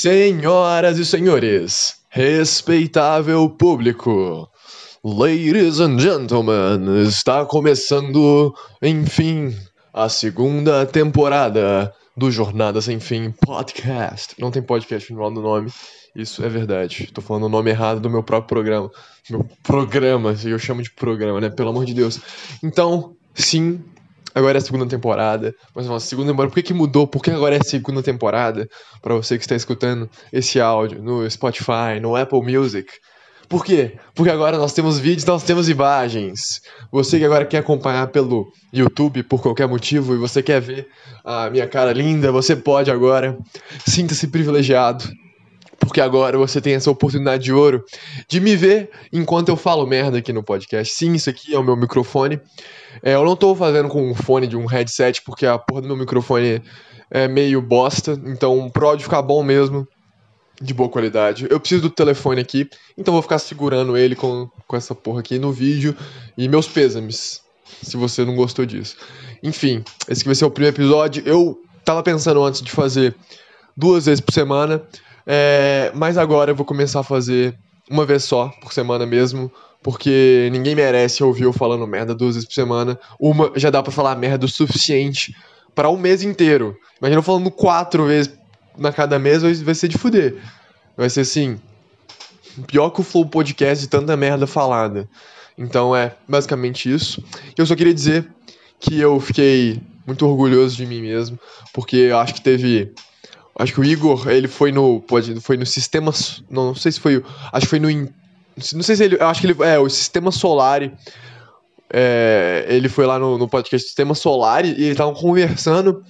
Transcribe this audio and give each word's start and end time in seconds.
Senhoras 0.00 0.96
e 0.96 1.04
senhores, 1.04 1.96
respeitável 2.08 3.50
público, 3.50 4.48
ladies 5.02 5.80
and 5.80 5.98
gentlemen, 5.98 7.02
está 7.02 7.44
começando, 7.44 8.54
enfim, 8.80 9.52
a 9.92 10.08
segunda 10.08 10.86
temporada 10.86 11.92
do 12.16 12.30
Jornada 12.30 12.80
Sem 12.80 13.00
Fim 13.00 13.32
Podcast. 13.44 14.36
Não 14.38 14.52
tem 14.52 14.62
podcast 14.62 15.10
no 15.10 15.18
final 15.18 15.34
do 15.34 15.42
nome, 15.42 15.68
isso 16.14 16.44
é 16.44 16.48
verdade. 16.48 17.10
Tô 17.12 17.20
falando 17.20 17.46
o 17.46 17.48
nome 17.48 17.70
errado 17.70 17.98
do 17.98 18.08
meu 18.08 18.22
próprio 18.22 18.46
programa. 18.46 18.88
Meu 19.28 19.44
programa, 19.64 20.32
eu 20.44 20.60
chamo 20.60 20.80
de 20.80 20.92
programa, 20.92 21.40
né? 21.40 21.50
Pelo 21.50 21.70
amor 21.70 21.84
de 21.84 21.94
Deus. 21.94 22.20
Então, 22.62 23.16
sim, 23.34 23.82
Agora 24.38 24.56
é 24.56 24.60
a 24.60 24.64
segunda 24.64 24.86
temporada. 24.86 25.52
Mas 25.74 25.86
uma 25.88 25.98
segunda 25.98 26.30
temporada. 26.30 26.50
Por 26.50 26.54
que, 26.54 26.62
que 26.62 26.74
mudou? 26.74 27.06
Por 27.06 27.22
que 27.22 27.30
agora 27.30 27.56
é 27.56 27.58
a 27.60 27.64
segunda 27.64 28.02
temporada? 28.02 28.68
Para 29.02 29.14
você 29.14 29.36
que 29.36 29.42
está 29.42 29.56
escutando 29.56 30.08
esse 30.32 30.60
áudio 30.60 31.02
no 31.02 31.28
Spotify, 31.28 31.98
no 32.00 32.14
Apple 32.14 32.40
Music. 32.42 32.88
Por 33.48 33.64
quê? 33.64 33.96
Porque 34.14 34.30
agora 34.30 34.58
nós 34.58 34.74
temos 34.74 34.98
vídeos, 34.98 35.24
nós 35.24 35.42
temos 35.42 35.68
imagens. 35.68 36.60
Você 36.92 37.18
que 37.18 37.24
agora 37.24 37.46
quer 37.46 37.58
acompanhar 37.58 38.06
pelo 38.08 38.52
YouTube 38.72 39.22
por 39.22 39.40
qualquer 39.40 39.66
motivo 39.66 40.14
e 40.14 40.18
você 40.18 40.42
quer 40.42 40.60
ver 40.60 40.86
a 41.24 41.48
minha 41.48 41.66
cara 41.66 41.92
linda, 41.92 42.30
você 42.30 42.54
pode 42.54 42.90
agora. 42.90 43.36
Sinta-se 43.86 44.28
privilegiado 44.28 45.04
porque 45.78 46.00
agora 46.00 46.36
você 46.36 46.60
tem 46.60 46.74
essa 46.74 46.90
oportunidade 46.90 47.44
de 47.44 47.52
ouro 47.52 47.84
de 48.28 48.40
me 48.40 48.56
ver 48.56 48.90
enquanto 49.12 49.48
eu 49.48 49.56
falo 49.56 49.86
merda 49.86 50.18
aqui 50.18 50.32
no 50.32 50.42
podcast. 50.42 50.92
Sim, 50.92 51.14
isso 51.14 51.30
aqui 51.30 51.54
é 51.54 51.58
o 51.58 51.62
meu 51.62 51.76
microfone. 51.76 52.40
É, 53.02 53.14
eu 53.14 53.24
não 53.24 53.36
tô 53.36 53.54
fazendo 53.54 53.88
com 53.88 54.10
um 54.10 54.14
fone 54.14 54.46
de 54.46 54.56
um 54.56 54.66
headset, 54.66 55.22
porque 55.22 55.46
a 55.46 55.58
porra 55.58 55.82
do 55.82 55.88
meu 55.88 55.96
microfone 55.96 56.62
é 57.10 57.28
meio 57.28 57.62
bosta, 57.62 58.20
então 58.26 58.68
pro 58.70 58.88
áudio 58.88 59.04
ficar 59.04 59.22
bom 59.22 59.42
mesmo, 59.42 59.86
de 60.60 60.74
boa 60.74 60.88
qualidade. 60.88 61.46
Eu 61.48 61.60
preciso 61.60 61.82
do 61.82 61.90
telefone 61.90 62.40
aqui, 62.40 62.68
então 62.96 63.12
vou 63.12 63.22
ficar 63.22 63.38
segurando 63.38 63.96
ele 63.96 64.14
com, 64.14 64.48
com 64.66 64.76
essa 64.76 64.94
porra 64.94 65.20
aqui 65.20 65.38
no 65.38 65.52
vídeo. 65.52 65.96
E 66.36 66.48
meus 66.48 66.66
pêsames, 66.66 67.40
se 67.82 67.96
você 67.96 68.24
não 68.24 68.34
gostou 68.34 68.66
disso. 68.66 68.96
Enfim, 69.42 69.84
esse 70.08 70.20
aqui 70.20 70.28
vai 70.28 70.34
ser 70.34 70.44
o 70.44 70.50
primeiro 70.50 70.76
episódio. 70.76 71.22
Eu 71.24 71.60
tava 71.84 72.02
pensando 72.02 72.42
antes 72.42 72.60
de 72.60 72.70
fazer 72.70 73.14
duas 73.76 74.06
vezes 74.06 74.20
por 74.20 74.32
semana. 74.32 74.82
É, 75.30 75.92
mas 75.94 76.16
agora 76.16 76.50
eu 76.50 76.54
vou 76.54 76.64
começar 76.64 77.00
a 77.00 77.04
fazer 77.04 77.54
uma 77.90 78.06
vez 78.06 78.24
só 78.24 78.48
por 78.62 78.72
semana 78.72 79.04
mesmo, 79.04 79.52
porque 79.82 80.48
ninguém 80.50 80.74
merece 80.74 81.22
ouvir 81.22 81.44
eu 81.44 81.52
falando 81.52 81.86
merda 81.86 82.14
duas 82.14 82.34
vezes 82.34 82.48
por 82.48 82.54
semana. 82.54 82.98
Uma 83.20 83.52
já 83.54 83.68
dá 83.68 83.82
para 83.82 83.92
falar 83.92 84.16
merda 84.16 84.46
o 84.46 84.48
suficiente 84.48 85.36
para 85.74 85.90
um 85.90 85.98
mês 85.98 86.22
inteiro. 86.22 86.74
Imagina 86.98 87.18
eu 87.18 87.22
falando 87.22 87.50
quatro 87.50 88.06
vezes 88.06 88.32
na 88.76 88.90
cada 88.90 89.18
mês, 89.18 89.42
vai 89.60 89.74
ser 89.74 89.88
de 89.88 89.98
fuder. 89.98 90.36
Vai 90.96 91.10
ser 91.10 91.20
assim, 91.20 91.60
pior 92.66 92.88
que 92.88 93.00
o 93.00 93.04
Flow 93.04 93.26
Podcast 93.26 93.84
de 93.84 93.90
tanta 93.90 94.16
merda 94.16 94.46
falada. 94.46 95.06
Então 95.58 95.94
é 95.94 96.14
basicamente 96.26 96.90
isso. 96.90 97.22
Eu 97.56 97.66
só 97.66 97.76
queria 97.76 97.92
dizer 97.92 98.26
que 98.80 98.98
eu 98.98 99.20
fiquei 99.20 99.80
muito 100.06 100.26
orgulhoso 100.26 100.74
de 100.74 100.86
mim 100.86 101.02
mesmo, 101.02 101.38
porque 101.74 101.96
eu 101.96 102.18
acho 102.18 102.34
que 102.34 102.40
teve 102.40 102.94
Acho 103.58 103.72
que 103.72 103.80
o 103.80 103.84
Igor, 103.84 104.28
ele 104.28 104.46
foi 104.46 104.70
no. 104.70 105.00
Pode, 105.00 105.40
foi 105.40 105.56
no 105.56 105.66
sistema. 105.66 106.12
Não, 106.48 106.66
não 106.66 106.74
sei 106.76 106.92
se 106.92 107.00
foi. 107.00 107.22
Acho 107.52 107.66
que 107.66 107.70
foi 107.70 107.80
no. 107.80 107.90
Não 107.90 108.82
sei 108.82 108.96
se 108.96 109.04
ele. 109.04 109.18
Acho 109.20 109.40
que 109.40 109.46
ele. 109.48 109.62
É, 109.64 109.78
o 109.78 109.88
sistema 109.88 110.30
solar. 110.30 110.82
É, 111.90 112.66
ele 112.68 112.88
foi 112.88 113.06
lá 113.06 113.18
no, 113.18 113.38
no 113.38 113.48
podcast 113.48 113.86
Sistema 113.86 114.14
Solar 114.14 114.62
e 114.66 114.72
eles 114.72 114.90
estavam 114.90 115.14
conversando 115.14 116.04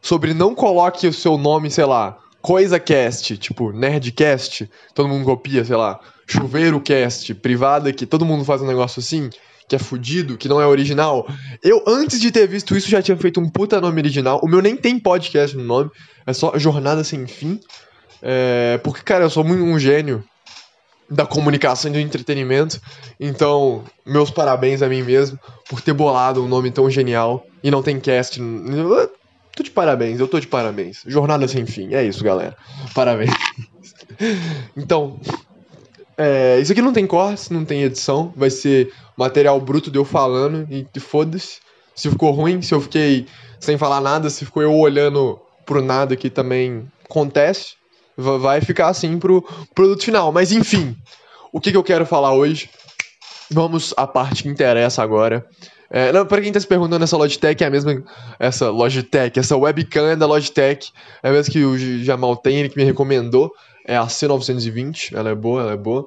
sobre 0.00 0.32
não 0.32 0.54
coloque 0.54 1.04
o 1.06 1.12
seu 1.12 1.36
nome, 1.36 1.68
sei 1.68 1.84
lá, 1.84 2.16
Coisa 2.40 2.78
Cast, 2.78 3.36
tipo 3.36 3.72
Nerdcast, 3.72 4.70
todo 4.94 5.08
mundo 5.08 5.24
copia, 5.24 5.64
sei 5.64 5.74
lá, 5.74 5.98
Chuveiro 6.28 6.80
Cast, 6.80 7.34
privada 7.34 7.92
que 7.92 8.06
todo 8.06 8.24
mundo 8.24 8.44
faz 8.44 8.62
um 8.62 8.66
negócio 8.68 9.00
assim 9.00 9.30
que 9.70 9.76
é 9.76 9.78
fudido, 9.78 10.36
que 10.36 10.48
não 10.48 10.60
é 10.60 10.66
original. 10.66 11.24
Eu, 11.62 11.84
antes 11.86 12.20
de 12.20 12.32
ter 12.32 12.44
visto 12.48 12.76
isso, 12.76 12.90
já 12.90 13.00
tinha 13.00 13.16
feito 13.16 13.40
um 13.40 13.48
puta 13.48 13.80
nome 13.80 14.00
original. 14.00 14.40
O 14.42 14.48
meu 14.48 14.60
nem 14.60 14.76
tem 14.76 14.98
podcast 14.98 15.56
no 15.56 15.62
nome, 15.62 15.90
é 16.26 16.32
só 16.32 16.58
Jornada 16.58 17.04
Sem 17.04 17.24
Fim. 17.28 17.60
É, 18.20 18.80
porque, 18.82 19.00
cara, 19.02 19.24
eu 19.24 19.30
sou 19.30 19.44
muito 19.44 19.62
um 19.62 19.78
gênio 19.78 20.24
da 21.08 21.24
comunicação 21.24 21.88
e 21.88 21.94
do 21.94 22.00
entretenimento. 22.00 22.80
Então, 23.20 23.84
meus 24.04 24.28
parabéns 24.28 24.82
a 24.82 24.88
mim 24.88 25.02
mesmo 25.02 25.38
por 25.68 25.80
ter 25.80 25.92
bolado 25.92 26.44
um 26.44 26.48
nome 26.48 26.72
tão 26.72 26.90
genial 26.90 27.46
e 27.62 27.70
não 27.70 27.80
tem 27.80 28.00
cast. 28.00 28.40
Tô 29.54 29.62
de 29.62 29.70
parabéns, 29.70 30.18
eu 30.18 30.26
tô 30.26 30.40
de 30.40 30.48
parabéns. 30.48 31.04
Jornada 31.06 31.46
sem 31.46 31.64
fim, 31.64 31.94
é 31.94 32.02
isso, 32.02 32.24
galera. 32.24 32.56
Parabéns. 32.92 33.30
então, 34.76 35.20
é, 36.22 36.60
isso 36.60 36.70
aqui 36.70 36.82
não 36.82 36.92
tem 36.92 37.06
cortes, 37.06 37.48
não 37.48 37.64
tem 37.64 37.82
edição. 37.82 38.30
Vai 38.36 38.50
ser 38.50 38.92
material 39.16 39.58
bruto 39.58 39.90
de 39.90 39.96
eu 39.96 40.04
falando 40.04 40.68
e 40.70 41.00
foda-se. 41.00 41.60
Se 41.94 42.10
ficou 42.10 42.30
ruim, 42.30 42.60
se 42.60 42.74
eu 42.74 42.80
fiquei 42.82 43.26
sem 43.58 43.78
falar 43.78 44.02
nada, 44.02 44.28
se 44.28 44.44
ficou 44.44 44.62
eu 44.62 44.74
olhando 44.74 45.40
pro 45.64 45.80
nada 45.80 46.14
que 46.16 46.28
também 46.28 46.86
acontece, 47.08 47.74
vai 48.18 48.60
ficar 48.60 48.88
assim 48.88 49.18
pro 49.18 49.42
produto 49.74 50.04
final. 50.04 50.30
Mas 50.30 50.52
enfim, 50.52 50.94
o 51.50 51.58
que, 51.58 51.70
que 51.70 51.76
eu 51.76 51.82
quero 51.82 52.04
falar 52.04 52.34
hoje? 52.34 52.68
Vamos 53.50 53.94
à 53.96 54.06
parte 54.06 54.42
que 54.42 54.48
interessa 54.50 55.02
agora. 55.02 55.46
É, 55.88 56.12
não, 56.12 56.26
pra 56.26 56.42
quem 56.42 56.52
tá 56.52 56.60
se 56.60 56.66
perguntando, 56.66 57.02
essa 57.02 57.16
Logitech 57.16 57.64
é 57.64 57.66
a 57.66 57.70
mesma. 57.70 58.04
Essa 58.38 58.68
Logitech, 58.68 59.38
essa 59.40 59.56
webcam 59.56 60.06
é 60.06 60.16
da 60.16 60.26
Logitech. 60.26 60.92
É 61.22 61.30
a 61.30 61.32
mesma 61.32 61.50
que 61.50 61.64
o 61.64 61.78
Jamal 62.04 62.36
tem, 62.36 62.58
ele 62.58 62.68
que 62.68 62.76
me 62.76 62.84
recomendou. 62.84 63.50
É 63.90 63.96
a 63.96 64.06
C920, 64.06 65.16
ela 65.16 65.30
é 65.30 65.34
boa, 65.34 65.62
ela 65.62 65.72
é 65.72 65.76
boa. 65.76 66.06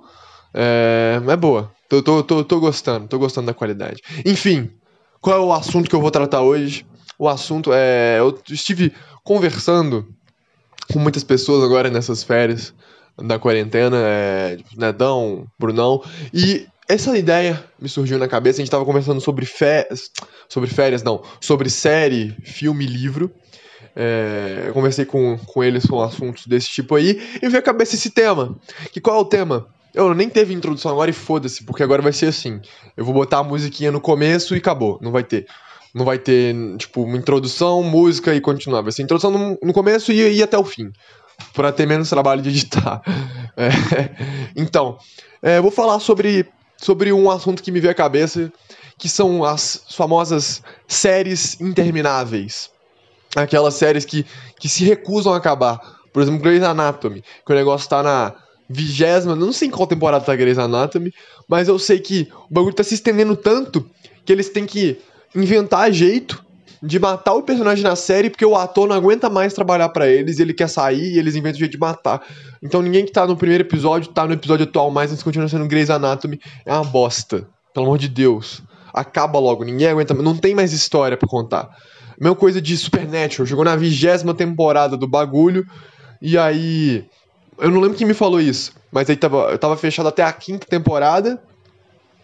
É, 0.53 1.19
é 1.27 1.35
boa. 1.35 1.69
Tô, 1.89 2.01
tô, 2.01 2.23
tô, 2.23 2.41
tô 2.41 2.57
gostando, 2.61 3.09
tô 3.09 3.19
gostando 3.19 3.47
da 3.47 3.53
qualidade. 3.53 4.01
Enfim, 4.25 4.71
qual 5.19 5.35
é 5.35 5.39
o 5.41 5.51
assunto 5.51 5.89
que 5.89 5.95
eu 5.95 5.99
vou 5.99 6.09
tratar 6.09 6.43
hoje? 6.43 6.85
O 7.19 7.27
assunto 7.27 7.71
é. 7.73 8.19
Eu 8.19 8.39
estive 8.49 8.93
conversando 9.21 10.07
com 10.93 10.97
muitas 10.97 11.25
pessoas 11.25 11.61
agora 11.61 11.89
nessas 11.89 12.23
férias 12.23 12.73
da 13.21 13.37
quarentena, 13.37 13.97
é, 13.99 14.57
Nedão, 14.77 15.45
Brunão, 15.59 16.01
e 16.33 16.65
essa 16.87 17.17
ideia 17.17 17.61
me 17.77 17.89
surgiu 17.89 18.17
na 18.17 18.29
cabeça. 18.29 18.61
A 18.61 18.63
gente 18.63 18.71
tava 18.71 18.85
conversando 18.85 19.19
sobre 19.19 19.45
férias. 19.45 20.09
Sobre 20.47 20.69
férias, 20.69 21.03
não. 21.03 21.21
Sobre 21.41 21.69
série, 21.69 22.33
filme, 22.45 22.85
livro. 22.85 23.29
É, 23.95 24.65
eu 24.67 24.73
conversei 24.73 25.05
com, 25.05 25.37
com 25.37 25.63
eles 25.63 25.85
com 25.85 26.01
assuntos 26.01 26.47
desse 26.47 26.67
tipo 26.67 26.95
aí 26.95 27.21
e 27.41 27.47
veio 27.47 27.59
a 27.59 27.61
cabeça 27.61 27.95
esse 27.95 28.09
tema. 28.09 28.55
Que 28.91 28.99
qual 28.99 29.17
é 29.17 29.19
o 29.19 29.25
tema? 29.25 29.67
Eu 29.93 30.13
nem 30.15 30.27
teve 30.27 30.53
introdução 30.53 30.91
agora 30.91 31.11
e 31.11 31.13
foda-se, 31.13 31.63
porque 31.63 31.83
agora 31.83 32.01
vai 32.01 32.11
ser 32.11 32.27
assim. 32.27 32.59
Eu 32.97 33.05
vou 33.05 33.13
botar 33.13 33.39
a 33.39 33.43
musiquinha 33.43 33.91
no 33.91 34.01
começo 34.01 34.55
e 34.55 34.57
acabou. 34.57 34.97
Não 35.01 35.11
vai 35.11 35.23
ter. 35.23 35.45
Não 35.93 36.03
vai 36.03 36.17
ter, 36.17 36.55
tipo, 36.77 37.03
uma 37.03 37.15
introdução, 37.15 37.83
música 37.83 38.33
e 38.33 38.41
continuar. 38.41 38.81
Vai 38.81 38.91
ser 38.91 39.03
introdução 39.03 39.29
no, 39.29 39.59
no 39.61 39.73
começo 39.73 40.11
e, 40.11 40.37
e 40.37 40.41
até 40.41 40.57
o 40.57 40.63
fim. 40.63 40.91
Pra 41.53 41.71
ter 41.71 41.85
menos 41.85 42.09
trabalho 42.09 42.41
de 42.41 42.49
editar. 42.49 43.01
É, 43.55 43.69
então, 44.55 44.97
é, 45.39 45.61
vou 45.61 45.69
falar 45.69 45.99
sobre, 45.99 46.49
sobre 46.75 47.13
um 47.13 47.29
assunto 47.29 47.61
que 47.61 47.71
me 47.71 47.79
veio 47.79 47.91
à 47.91 47.93
cabeça, 47.93 48.51
que 48.97 49.07
são 49.07 49.43
as 49.43 49.85
famosas 49.91 50.63
séries 50.87 51.61
intermináveis. 51.61 52.72
Aquelas 53.35 53.73
séries 53.73 54.05
que, 54.05 54.25
que 54.59 54.69
se 54.69 54.83
recusam 54.83 55.33
a 55.33 55.37
acabar. 55.37 55.79
Por 56.11 56.21
exemplo, 56.21 56.41
Grey's 56.41 56.63
Anatomy, 56.63 57.23
que 57.45 57.51
o 57.51 57.55
negócio 57.55 57.89
tá 57.89 58.03
na 58.03 58.33
vigésima, 58.69 59.35
não 59.35 59.51
sei 59.51 59.67
em 59.67 59.71
qual 59.71 59.87
temporada 59.87 60.23
tá 60.23 60.35
Grey's 60.35 60.57
Anatomy, 60.57 61.11
mas 61.47 61.67
eu 61.67 61.77
sei 61.77 61.99
que 61.99 62.29
o 62.49 62.53
bagulho 62.53 62.75
tá 62.75 62.83
se 62.83 62.93
estendendo 62.93 63.35
tanto 63.35 63.85
que 64.25 64.31
eles 64.31 64.49
têm 64.49 64.65
que 64.65 64.99
inventar 65.35 65.91
jeito 65.91 66.43
de 66.81 66.99
matar 66.99 67.33
o 67.33 67.43
personagem 67.43 67.83
na 67.83 67.95
série 67.95 68.29
porque 68.29 68.45
o 68.45 68.57
ator 68.57 68.87
não 68.87 68.95
aguenta 68.95 69.29
mais 69.29 69.53
trabalhar 69.53 69.87
para 69.89 70.07
eles, 70.07 70.39
ele 70.39 70.53
quer 70.53 70.67
sair 70.67 71.13
e 71.13 71.17
eles 71.17 71.35
inventam 71.35 71.59
jeito 71.59 71.71
de 71.71 71.79
matar. 71.79 72.21
Então 72.61 72.81
ninguém 72.81 73.05
que 73.05 73.11
tá 73.11 73.25
no 73.25 73.37
primeiro 73.37 73.63
episódio 73.63 74.11
tá 74.11 74.27
no 74.27 74.33
episódio 74.33 74.65
atual 74.65 74.91
mais, 74.91 75.09
mas 75.09 75.23
continua 75.23 75.47
sendo 75.47 75.65
Grey's 75.65 75.89
Anatomy. 75.89 76.39
É 76.65 76.73
uma 76.73 76.83
bosta. 76.83 77.47
Pelo 77.73 77.85
amor 77.85 77.97
de 77.97 78.09
Deus. 78.09 78.61
Acaba 78.93 79.39
logo, 79.39 79.63
ninguém 79.63 79.87
aguenta, 79.87 80.13
não 80.13 80.37
tem 80.37 80.53
mais 80.53 80.73
história 80.73 81.17
para 81.17 81.27
contar. 81.27 81.69
Mesma 82.19 82.35
coisa 82.35 82.61
de 82.61 82.77
Supernatural, 82.77 83.45
chegou 83.45 83.65
na 83.65 83.75
vigésima 83.75 84.33
temporada 84.33 84.97
do 84.97 85.07
bagulho, 85.07 85.65
e 86.21 86.37
aí. 86.37 87.05
Eu 87.59 87.69
não 87.69 87.79
lembro 87.79 87.97
quem 87.97 88.07
me 88.07 88.15
falou 88.15 88.41
isso, 88.41 88.73
mas 88.91 89.09
aí 89.09 89.15
tava, 89.15 89.57
tava 89.57 89.77
fechado 89.77 90.09
até 90.09 90.23
a 90.23 90.33
quinta 90.33 90.65
temporada, 90.65 91.41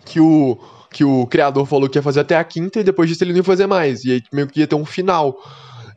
que 0.03 0.19
o, 0.19 0.57
que 0.91 1.03
o 1.03 1.27
criador 1.27 1.65
falou 1.67 1.87
que 1.87 1.99
ia 1.99 2.01
fazer 2.01 2.21
até 2.21 2.35
a 2.35 2.43
quinta, 2.43 2.79
e 2.79 2.83
depois 2.83 3.07
disso 3.07 3.23
ele 3.23 3.31
não 3.31 3.37
ia 3.37 3.43
fazer 3.43 3.67
mais, 3.67 4.03
e 4.03 4.13
aí 4.13 4.23
meio 4.33 4.47
que 4.47 4.59
ia 4.59 4.67
ter 4.67 4.75
um 4.75 4.85
final. 4.85 5.37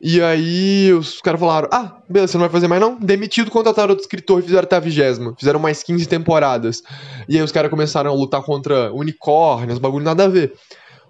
E 0.05 0.21
aí 0.21 0.93
os 0.93 1.21
caras 1.21 1.39
falaram: 1.39 1.69
Ah, 1.73 1.97
beleza, 2.09 2.33
você 2.33 2.39
não 2.39 2.43
vai 2.43 2.50
fazer 2.50 2.67
mais 2.67 2.81
não? 2.81 2.99
Demitido, 2.99 3.50
contrataram 3.50 3.91
outro 3.91 4.03
escritor 4.03 4.41
e 4.41 4.43
fizeram 4.43 4.65
até 4.65 4.75
a 4.75 4.81
vigésima. 4.81 5.33
Fizeram 5.39 5.61
mais 5.61 5.83
15 5.85 6.06
temporadas. 6.06 6.83
E 7.29 7.37
aí 7.37 7.43
os 7.43 7.53
caras 7.53 7.71
começaram 7.71 8.11
a 8.11 8.15
lutar 8.15 8.43
contra 8.43 8.93
unicórnios, 8.93 9.79
bagulho 9.79 10.05
nada 10.05 10.25
a 10.25 10.29
ver 10.29 10.53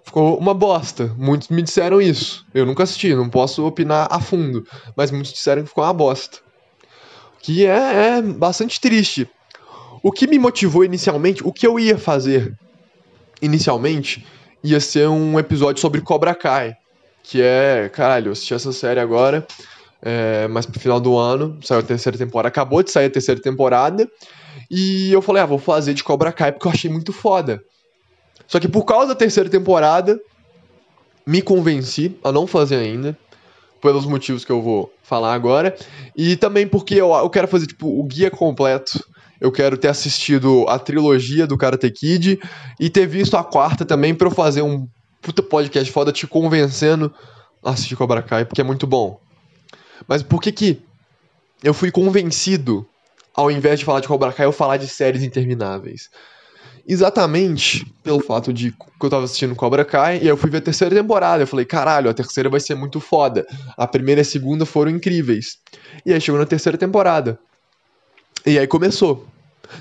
ficou 0.03 0.37
uma 0.37 0.53
bosta. 0.53 1.13
Muitos 1.17 1.47
me 1.49 1.61
disseram 1.61 2.01
isso. 2.01 2.45
Eu 2.53 2.65
nunca 2.65 2.83
assisti, 2.83 3.13
não 3.15 3.29
posso 3.29 3.65
opinar 3.65 4.07
a 4.09 4.19
fundo, 4.19 4.65
mas 4.95 5.11
muitos 5.11 5.33
disseram 5.33 5.63
que 5.63 5.69
ficou 5.69 5.83
uma 5.83 5.93
bosta. 5.93 6.39
Que 7.41 7.65
é, 7.65 8.17
é 8.17 8.21
bastante 8.21 8.79
triste. 8.79 9.29
O 10.01 10.11
que 10.11 10.27
me 10.27 10.37
motivou 10.37 10.83
inicialmente, 10.83 11.45
o 11.45 11.51
que 11.51 11.65
eu 11.65 11.79
ia 11.79 11.97
fazer 11.97 12.53
inicialmente, 13.41 14.25
ia 14.63 14.79
ser 14.79 15.07
um 15.07 15.37
episódio 15.39 15.81
sobre 15.81 16.01
Cobra 16.01 16.33
Kai. 16.33 16.75
Que 17.23 17.41
é, 17.41 17.89
caralho, 17.89 18.27
eu 18.27 18.31
assisti 18.33 18.53
essa 18.53 18.71
série 18.71 18.99
agora, 18.99 19.47
é, 20.01 20.47
mas 20.49 20.65
pro 20.65 20.79
final 20.79 20.99
do 20.99 21.17
ano, 21.17 21.57
saiu 21.63 21.79
a 21.79 21.83
terceira 21.83 22.17
temporada, 22.17 22.49
acabou 22.49 22.83
de 22.83 22.91
sair 22.91 23.05
a 23.05 23.09
terceira 23.09 23.41
temporada, 23.41 24.09
e 24.69 25.11
eu 25.11 25.21
falei, 25.21 25.41
ah, 25.41 25.45
vou 25.45 25.57
fazer 25.57 25.93
de 25.93 26.03
Cobra 26.03 26.31
Kai 26.33 26.51
porque 26.51 26.67
eu 26.67 26.71
achei 26.71 26.91
muito 26.91 27.13
foda. 27.13 27.63
Só 28.53 28.59
que 28.59 28.67
por 28.67 28.85
causa 28.85 29.07
da 29.07 29.15
terceira 29.15 29.49
temporada, 29.49 30.21
me 31.25 31.41
convenci 31.41 32.15
a 32.23 32.31
não 32.31 32.45
fazer 32.45 32.75
ainda, 32.75 33.17
pelos 33.81 34.05
motivos 34.05 34.45
que 34.45 34.51
eu 34.51 34.61
vou 34.61 34.93
falar 35.01 35.33
agora, 35.33 35.75
e 36.15 36.35
também 36.35 36.67
porque 36.67 36.93
eu, 36.93 37.11
eu 37.15 37.31
quero 37.31 37.47
fazer, 37.47 37.65
tipo, 37.65 37.87
o 37.87 38.03
guia 38.03 38.29
completo 38.29 39.03
eu 39.41 39.51
quero 39.51 39.75
ter 39.75 39.87
assistido 39.87 40.67
a 40.69 40.77
trilogia 40.77 41.47
do 41.47 41.57
Karate 41.57 41.89
Kid 41.89 42.39
e 42.79 42.89
ter 42.91 43.07
visto 43.07 43.35
a 43.35 43.43
quarta 43.43 43.83
também 43.83 44.13
pra 44.13 44.27
eu 44.27 44.31
fazer 44.31 44.61
um 44.61 44.87
puta 45.19 45.41
podcast 45.41 45.91
foda 45.91 46.11
te 46.11 46.27
convencendo 46.27 47.11
a 47.63 47.71
assistir 47.71 47.95
Cobra 47.95 48.21
Kai, 48.21 48.45
porque 48.45 48.61
é 48.61 48.63
muito 48.63 48.85
bom. 48.85 49.19
Mas 50.07 50.21
por 50.21 50.39
que 50.39 50.51
que 50.51 50.79
eu 51.63 51.73
fui 51.73 51.89
convencido, 51.89 52.87
ao 53.33 53.49
invés 53.49 53.79
de 53.79 53.85
falar 53.85 53.99
de 53.99 54.07
Cobra 54.07 54.31
Kai, 54.31 54.45
eu 54.45 54.51
falar 54.51 54.77
de 54.77 54.87
séries 54.87 55.23
intermináveis? 55.23 56.11
Exatamente 56.85 57.85
pelo 58.03 58.19
fato 58.19 58.51
de 58.51 58.71
que 58.71 59.05
eu 59.05 59.09
tava 59.09 59.23
assistindo 59.23 59.55
Cobra 59.55 59.85
Kai 59.85 60.19
e 60.21 60.27
eu 60.27 60.35
fui 60.35 60.49
ver 60.49 60.57
a 60.57 60.61
terceira 60.61 60.93
temporada. 60.93 61.43
Eu 61.43 61.47
falei, 61.47 61.65
caralho, 61.65 62.09
a 62.09 62.13
terceira 62.13 62.49
vai 62.49 62.59
ser 62.59 62.75
muito 62.75 62.99
foda. 62.99 63.45
A 63.77 63.87
primeira 63.87 64.19
e 64.19 64.23
a 64.23 64.25
segunda 64.25 64.65
foram 64.65 64.91
incríveis. 64.91 65.57
E 66.05 66.13
aí 66.13 66.19
chegou 66.19 66.39
na 66.39 66.45
terceira 66.45 66.77
temporada. 66.77 67.39
E 68.45 68.59
aí 68.59 68.67
começou. 68.67 69.25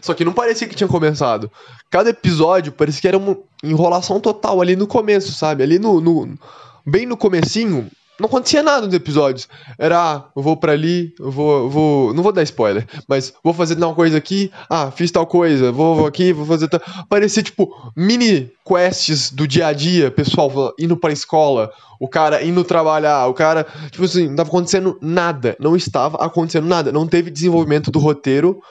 Só 0.01 0.15
que 0.15 0.25
não 0.25 0.33
parecia 0.33 0.69
que 0.69 0.77
tinha 0.77 0.89
começado. 0.89 1.51
Cada 1.91 2.11
episódio 2.11 2.73
parecia 2.73 3.01
que 3.01 3.09
era 3.09 3.19
uma 3.19 3.37
enrolação 3.63 4.21
total 4.21 4.61
ali 4.61 4.77
no 4.77 4.87
começo, 4.87 5.33
sabe? 5.33 5.63
Ali 5.63 5.79
no, 5.79 6.01
no 6.01 6.39
bem 6.87 7.05
no 7.05 7.17
comecinho, 7.17 7.91
não 8.23 8.29
acontecia 8.29 8.63
nada 8.63 8.87
nos 8.87 8.95
episódios. 8.95 9.49
Era, 9.77 10.01
ah, 10.01 10.25
eu 10.35 10.43
vou 10.43 10.57
para 10.57 10.73
ali, 10.73 11.15
eu 11.19 11.31
vou, 11.31 11.69
vou, 11.69 12.15
não 12.15 12.23
vou 12.23 12.33
dar 12.33 12.43
spoiler, 12.43 12.87
mas 13.09 13.35
vou 13.43 13.53
fazer 13.53 13.77
tal 13.77 13.95
coisa 13.95 14.17
aqui, 14.17 14.51
ah, 14.71 14.91
fiz 14.91 15.11
tal 15.11 15.27
coisa, 15.27 15.71
vou, 15.71 15.97
vou 15.97 16.07
aqui, 16.07 16.33
vou 16.33 16.47
fazer 16.47 16.69
tal. 16.69 16.81
Parecia 17.09 17.43
tipo 17.43 17.75
mini 17.97 18.51
quests 18.65 19.31
do 19.31 19.47
dia 19.47 19.67
a 19.67 19.73
dia, 19.73 20.11
pessoal 20.11 20.51
indo 20.79 20.97
para 20.97 21.13
escola, 21.13 21.71
o 22.01 22.09
cara 22.09 22.43
indo 22.43 22.65
trabalhar, 22.65 23.27
o 23.27 23.35
cara, 23.35 23.67
tipo 23.91 24.05
assim, 24.05 24.29
não 24.29 24.37
tava 24.37 24.49
acontecendo 24.49 24.99
nada, 25.03 25.57
não 25.61 25.77
estava 25.77 26.17
acontecendo 26.25 26.67
nada, 26.67 26.91
não 26.91 27.07
teve 27.07 27.31
desenvolvimento 27.31 27.91
do 27.91 27.99
roteiro 27.99 28.63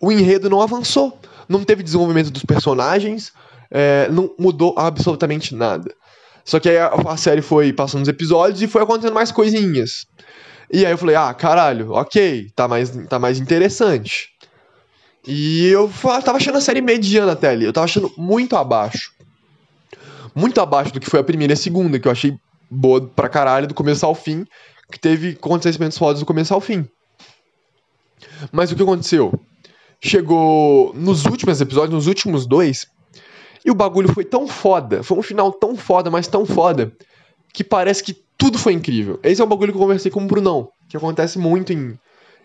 o 0.00 0.12
enredo 0.12 0.48
não 0.48 0.62
avançou. 0.62 1.18
Não 1.48 1.64
teve 1.64 1.82
desenvolvimento 1.82 2.30
dos 2.30 2.44
personagens, 2.44 3.32
é, 3.70 4.08
não 4.10 4.30
mudou 4.38 4.74
absolutamente 4.76 5.54
nada. 5.54 5.94
Só 6.48 6.58
que 6.58 6.70
aí 6.70 6.78
a, 6.78 7.14
série 7.18 7.42
foi 7.42 7.74
passando 7.74 8.04
os 8.04 8.08
episódios 8.08 8.62
e 8.62 8.66
foi 8.66 8.82
acontecendo 8.82 9.12
mais 9.12 9.30
coisinhas. 9.30 10.06
E 10.72 10.86
aí 10.86 10.90
eu 10.90 10.96
falei, 10.96 11.14
ah, 11.14 11.34
caralho, 11.34 11.92
ok, 11.92 12.50
tá 12.56 12.66
mais, 12.66 12.88
tá 13.06 13.18
mais 13.18 13.38
interessante. 13.38 14.30
E 15.26 15.66
eu 15.66 15.92
tava 16.24 16.38
achando 16.38 16.56
a 16.56 16.60
série 16.62 16.80
mediana 16.80 17.32
até 17.32 17.50
ali, 17.50 17.66
eu 17.66 17.72
tava 17.72 17.84
achando 17.84 18.10
muito 18.16 18.56
abaixo. 18.56 19.12
Muito 20.34 20.58
abaixo 20.58 20.90
do 20.90 21.00
que 21.00 21.10
foi 21.10 21.20
a 21.20 21.24
primeira 21.24 21.52
e 21.52 21.54
a 21.54 21.56
segunda, 21.56 21.98
que 21.98 22.08
eu 22.08 22.12
achei 22.12 22.34
boa 22.70 23.06
pra 23.06 23.28
caralho 23.28 23.66
do 23.66 23.74
começo 23.74 24.06
ao 24.06 24.14
fim, 24.14 24.46
que 24.90 24.98
teve 24.98 25.36
acontecimentos 25.38 25.98
fodas 25.98 26.20
do 26.20 26.24
começo 26.24 26.54
ao 26.54 26.62
fim. 26.62 26.88
Mas 28.50 28.72
o 28.72 28.74
que 28.74 28.82
aconteceu? 28.82 29.38
chegou 30.00 30.92
nos 30.94 31.24
últimos 31.26 31.60
episódios, 31.60 31.94
nos 31.94 32.06
últimos 32.06 32.46
dois, 32.46 32.86
e 33.64 33.70
o 33.70 33.74
bagulho 33.74 34.12
foi 34.12 34.24
tão 34.24 34.46
foda, 34.46 35.02
foi 35.02 35.18
um 35.18 35.22
final 35.22 35.52
tão 35.52 35.76
foda, 35.76 36.10
mas 36.10 36.26
tão 36.26 36.44
foda, 36.44 36.92
que 37.52 37.64
parece 37.64 38.02
que 38.02 38.16
tudo 38.36 38.58
foi 38.58 38.72
incrível. 38.72 39.18
Esse 39.22 39.40
é 39.40 39.44
um 39.44 39.48
bagulho 39.48 39.72
que 39.72 39.78
eu 39.78 39.82
conversei 39.82 40.10
com 40.10 40.22
o 40.22 40.26
Brunão, 40.26 40.70
que 40.88 40.96
acontece 40.96 41.38
muito 41.38 41.72
em, 41.72 41.98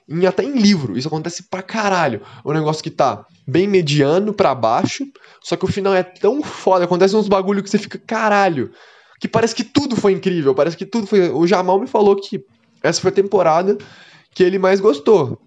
em 0.09 0.25
até 0.25 0.43
em 0.43 0.57
livro, 0.57 0.97
isso 0.97 1.07
acontece 1.07 1.43
pra 1.43 1.61
caralho. 1.61 2.21
Um 2.45 2.51
negócio 2.51 2.83
que 2.83 2.89
tá 2.89 3.25
bem 3.47 3.67
mediano 3.67 4.33
para 4.33 4.55
baixo, 4.55 5.05
só 5.41 5.55
que 5.55 5.65
o 5.65 5.67
final 5.67 5.93
é 5.93 6.03
tão 6.03 6.41
foda, 6.41 6.85
acontece 6.85 7.15
uns 7.15 7.27
bagulho 7.27 7.61
que 7.61 7.69
você 7.69 7.77
fica 7.77 7.99
caralho, 7.99 8.71
que 9.19 9.27
parece 9.27 9.55
que 9.55 9.63
tudo 9.63 9.95
foi 9.95 10.13
incrível, 10.13 10.55
parece 10.55 10.75
que 10.75 10.85
tudo 10.85 11.07
foi. 11.07 11.29
O 11.29 11.45
Jamal 11.45 11.79
me 11.79 11.87
falou 11.87 12.15
que 12.15 12.43
essa 12.81 12.99
foi 12.99 13.11
a 13.11 13.13
temporada 13.13 13.77
que 14.33 14.43
ele 14.43 14.57
mais 14.57 14.79
gostou. 14.79 15.39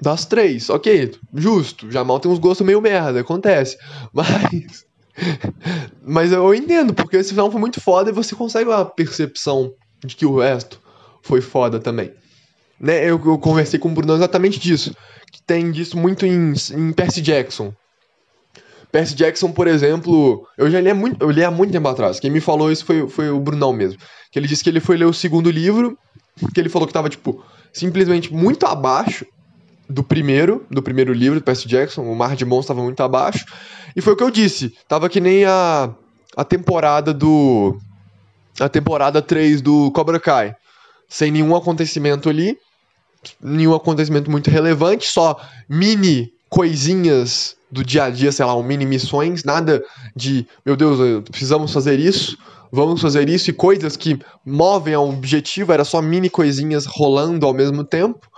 Das 0.00 0.24
três, 0.24 0.68
ok, 0.70 1.14
justo. 1.34 1.90
Jamal 1.90 2.20
tem 2.20 2.30
uns 2.30 2.38
gostos 2.38 2.66
meio 2.66 2.80
merda, 2.80 3.20
acontece. 3.20 3.76
Mas. 4.12 4.84
Mas 6.02 6.32
eu 6.32 6.52
entendo, 6.52 6.92
porque 6.92 7.16
esse 7.16 7.30
final 7.30 7.50
foi 7.50 7.60
muito 7.60 7.80
foda 7.80 8.10
e 8.10 8.12
você 8.12 8.34
consegue 8.34 8.68
uma 8.68 8.84
percepção 8.84 9.72
de 10.04 10.16
que 10.16 10.26
o 10.26 10.40
resto 10.40 10.80
foi 11.22 11.40
foda 11.40 11.78
também. 11.78 12.12
Né? 12.80 13.04
Eu, 13.04 13.20
eu 13.24 13.38
conversei 13.38 13.78
com 13.78 13.88
o 13.88 13.94
Bruno 13.94 14.14
exatamente 14.14 14.58
disso. 14.58 14.94
Que 15.30 15.40
tem 15.40 15.70
disso 15.70 15.96
muito 15.96 16.26
em, 16.26 16.52
em 16.72 16.92
Percy 16.92 17.22
Jackson. 17.22 17.72
Percy 18.90 19.14
Jackson, 19.14 19.52
por 19.52 19.66
exemplo, 19.66 20.46
eu 20.58 20.70
já 20.70 20.80
li 20.80 20.90
há 20.90 20.94
muito, 20.94 21.22
eu 21.22 21.30
li 21.30 21.42
há 21.44 21.50
muito 21.50 21.72
tempo 21.72 21.88
atrás. 21.88 22.20
Quem 22.20 22.30
me 22.30 22.40
falou 22.40 22.70
isso 22.70 22.84
foi, 22.84 23.08
foi 23.08 23.30
o 23.30 23.40
Brunão 23.40 23.72
mesmo. 23.72 23.98
Que 24.30 24.38
ele 24.38 24.48
disse 24.48 24.62
que 24.62 24.70
ele 24.70 24.80
foi 24.80 24.96
ler 24.96 25.06
o 25.06 25.12
segundo 25.12 25.50
livro, 25.50 25.96
que 26.52 26.60
ele 26.60 26.68
falou 26.68 26.86
que 26.86 26.94
tava, 26.94 27.08
tipo, 27.08 27.44
simplesmente 27.72 28.32
muito 28.32 28.66
abaixo 28.66 29.26
do 29.88 30.02
primeiro, 30.02 30.64
do 30.70 30.82
primeiro 30.82 31.12
livro 31.12 31.38
do 31.38 31.44
Percy 31.44 31.68
Jackson, 31.68 32.02
o 32.02 32.14
Mar 32.14 32.36
de 32.36 32.44
Monstros 32.44 32.64
estava 32.64 32.82
muito 32.82 33.02
abaixo. 33.02 33.44
E 33.94 34.00
foi 34.00 34.14
o 34.14 34.16
que 34.16 34.22
eu 34.22 34.30
disse, 34.30 34.74
tava 34.88 35.08
que 35.08 35.20
nem 35.20 35.44
a, 35.44 35.90
a 36.36 36.44
temporada 36.44 37.12
do 37.12 37.78
a 38.60 38.68
temporada 38.68 39.20
3 39.20 39.60
do 39.60 39.90
Cobra 39.90 40.20
Kai, 40.20 40.54
sem 41.08 41.30
nenhum 41.30 41.56
acontecimento 41.56 42.28
ali, 42.28 42.56
nenhum 43.40 43.74
acontecimento 43.74 44.30
muito 44.30 44.48
relevante, 44.48 45.10
só 45.10 45.40
mini 45.68 46.32
coisinhas 46.48 47.56
do 47.70 47.84
dia 47.84 48.04
a 48.04 48.10
dia, 48.10 48.30
sei 48.30 48.44
lá, 48.44 48.56
um 48.56 48.62
mini 48.62 48.86
missões, 48.86 49.42
nada 49.42 49.82
de, 50.14 50.46
meu 50.64 50.76
Deus, 50.76 51.24
precisamos 51.28 51.72
fazer 51.72 51.98
isso, 51.98 52.38
vamos 52.70 53.00
fazer 53.00 53.28
isso 53.28 53.50
e 53.50 53.52
coisas 53.52 53.96
que 53.96 54.18
movem 54.46 54.94
a 54.94 55.00
um 55.00 55.10
objetivo, 55.10 55.72
era 55.72 55.84
só 55.84 56.00
mini 56.00 56.30
coisinhas 56.30 56.86
rolando 56.86 57.46
ao 57.46 57.52
mesmo 57.52 57.82
tempo. 57.82 58.28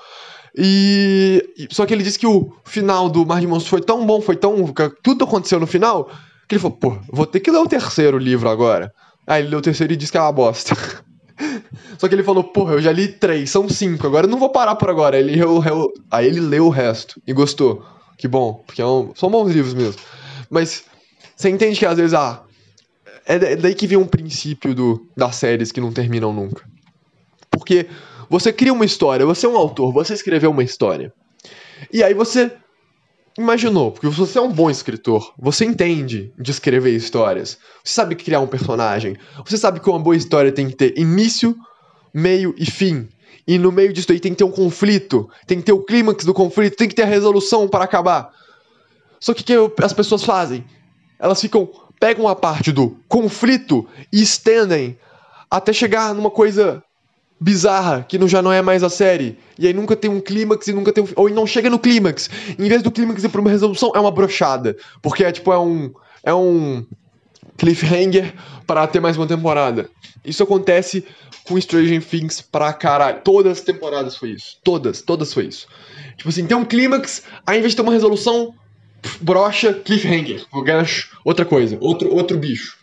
E. 0.57 1.69
Só 1.71 1.85
que 1.85 1.93
ele 1.93 2.03
disse 2.03 2.19
que 2.19 2.27
o 2.27 2.53
final 2.65 3.11
do 3.11 3.27
Mar 3.27 3.41
de 3.41 3.47
Monstros 3.47 3.69
foi 3.69 3.81
tão 3.81 4.07
bom, 4.07 4.21
foi 4.21 4.37
tão. 4.37 4.73
Tudo 5.03 5.25
aconteceu 5.25 5.61
no 5.61 5.67
final, 5.67 6.11
que 6.49 6.55
ele 6.55 6.63
falou, 6.63 6.77
pô, 6.77 6.99
vou 7.13 7.27
ter 7.27 7.41
que 7.41 7.51
ler 7.51 7.59
o 7.59 7.67
terceiro 7.67 8.17
livro 8.17 8.49
agora. 8.49 8.93
Aí 9.27 9.43
ele 9.43 9.51
leu 9.51 9.59
o 9.59 9.63
terceiro 9.63 9.93
e 9.93 9.97
disse 9.97 10.13
que 10.13 10.19
é 10.19 10.21
uma 10.21 10.33
bosta. 10.33 10.75
Só 11.99 12.09
que 12.09 12.15
ele 12.15 12.23
falou, 12.23 12.45
porra, 12.45 12.75
eu 12.75 12.81
já 12.81 12.93
li 12.93 13.09
três, 13.09 13.51
são 13.51 13.69
cinco, 13.69 14.07
agora 14.07 14.27
eu 14.27 14.31
não 14.31 14.39
vou 14.39 14.51
parar 14.51 14.77
por 14.77 14.89
agora. 14.89 15.19
Ele, 15.19 15.37
leu, 15.37 15.93
aí 16.11 16.27
ele 16.27 16.41
leu 16.41 16.67
o 16.67 16.71
resto 16.71 17.21
e 17.27 17.33
gostou. 17.33 17.85
Que 18.17 18.27
bom, 18.27 18.63
porque 18.67 18.81
é 18.81 18.87
um, 18.87 19.13
são 19.15 19.31
bons 19.31 19.53
livros 19.53 19.75
mesmo. 19.75 20.01
Mas 20.49 20.85
você 21.37 21.51
entende 21.51 21.79
que 21.79 21.85
às 21.85 21.99
vezes, 21.99 22.15
ah, 22.15 22.43
é 23.27 23.57
daí 23.57 23.75
que 23.75 23.87
vem 23.87 23.99
um 23.99 24.07
princípio 24.07 24.75
do, 24.75 25.07
das 25.15 25.37
séries 25.37 25.71
que 25.71 25.81
não 25.81 25.93
terminam 25.93 26.33
nunca. 26.33 26.65
Porque 27.51 27.87
você 28.29 28.53
cria 28.53 28.73
uma 28.73 28.85
história, 28.85 29.27
você 29.27 29.47
é 29.47 29.49
um 29.49 29.57
autor, 29.57 29.93
você 29.93 30.15
escreveu 30.15 30.51
uma 30.51 30.63
história. 30.63 31.13
E 31.93 32.03
aí 32.03 32.15
você 32.15 32.53
imaginou, 33.39 33.93
porque 33.93 34.09
você 34.09 34.39
é 34.39 34.43
um 34.43 34.53
bom 34.53 34.71
escritor, 34.71 35.33
você 35.39 35.65
entende 35.65 36.33
de 36.39 36.51
escrever 36.51 36.95
histórias, 36.97 37.59
você 37.85 37.93
sabe 37.93 38.15
criar 38.15 38.41
um 38.41 38.47
personagem, 38.47 39.17
você 39.45 39.59
sabe 39.59 39.81
que 39.81 39.91
uma 39.91 39.99
boa 39.99 40.17
história 40.17 40.51
tem 40.51 40.69
que 40.69 40.77
ter 40.77 40.99
início, 40.99 41.55
meio 42.15 42.55
e 42.57 42.65
fim. 42.65 43.09
E 43.47 43.59
no 43.59 43.71
meio 43.71 43.93
disso 43.93 44.11
aí 44.11 44.19
tem 44.19 44.33
que 44.33 44.39
ter 44.39 44.45
um 44.45 44.51
conflito, 44.51 45.29
tem 45.47 45.59
que 45.59 45.65
ter 45.65 45.73
o 45.73 45.83
clímax 45.83 46.25
do 46.25 46.35
conflito, 46.35 46.77
tem 46.77 46.89
que 46.89 46.95
ter 46.95 47.03
a 47.03 47.07
resolução 47.07 47.69
para 47.69 47.85
acabar. 47.85 48.31
Só 49.21 49.33
que 49.33 49.57
o 49.57 49.71
que 49.71 49.85
as 49.85 49.93
pessoas 49.93 50.25
fazem? 50.25 50.65
Elas 51.19 51.41
ficam, 51.41 51.69
pegam 52.01 52.27
a 52.27 52.35
parte 52.35 52.73
do 52.73 52.97
conflito 53.09 53.87
e 54.13 54.21
estendem 54.21 54.99
até 55.51 55.73
chegar 55.73 56.13
numa 56.15 56.31
coisa 56.31 56.83
bizarra, 57.41 58.05
que 58.09 58.19
não, 58.19 58.29
já 58.29 58.41
não 58.43 58.53
é 58.53 58.63
mais 58.63 58.83
a 58.83 58.91
série. 58.91 59.39
E 59.59 59.67
aí 59.67 59.73
nunca 59.73 59.95
tem 59.95 60.11
um 60.11 60.21
clímax 60.21 60.69
e 60.69 60.73
nunca 60.73 60.93
tem 60.93 61.05
um. 61.05 61.09
Ou 61.17 61.29
não 61.31 61.47
chega 61.47 61.71
no 61.71 61.79
clímax. 61.79 62.31
Em 62.59 62.69
vez 62.69 62.83
do 62.83 62.91
clímax 62.91 63.25
ir 63.25 63.29
pra 63.29 63.41
uma 63.41 63.51
resolução, 63.51 63.93
é 63.95 64.01
uma 64.01 64.11
brochada. 64.11 64.77
Porque 65.03 65.25
é 65.25 65.33
tipo, 65.33 65.53
é 65.53 65.59
um. 65.59 65.93
É 66.23 66.35
um 66.35 66.85
cliffhanger 67.57 68.35
para 68.67 68.87
ter 68.87 69.01
mais 69.01 69.17
uma 69.17 69.27
temporada. 69.27 69.89
Isso 70.25 70.43
acontece 70.43 71.05
com 71.45 71.61
Stranger 71.61 72.05
Things 72.05 72.41
pra 72.41 72.73
caralho. 72.73 73.21
Todas 73.23 73.59
as 73.59 73.65
temporadas 73.65 74.17
foi 74.17 74.31
isso. 74.31 74.59
Todas, 74.63 75.01
todas 75.01 75.33
foi 75.33 75.47
isso. 75.47 75.67
Tipo 76.17 76.29
assim, 76.29 76.47
tem 76.47 76.57
um 76.57 76.65
clímax, 76.65 77.23
aí 77.47 77.59
em 77.59 77.61
vez 77.61 77.73
de 77.73 77.77
ter 77.77 77.83
uma 77.83 77.93
resolução, 77.93 78.55
brocha, 79.21 79.73
cliffhanger. 79.73 80.45
Gancho, 80.65 81.17
outra 81.25 81.45
coisa, 81.45 81.79
outro, 81.81 82.13
outro 82.13 82.37
bicho. 82.37 82.77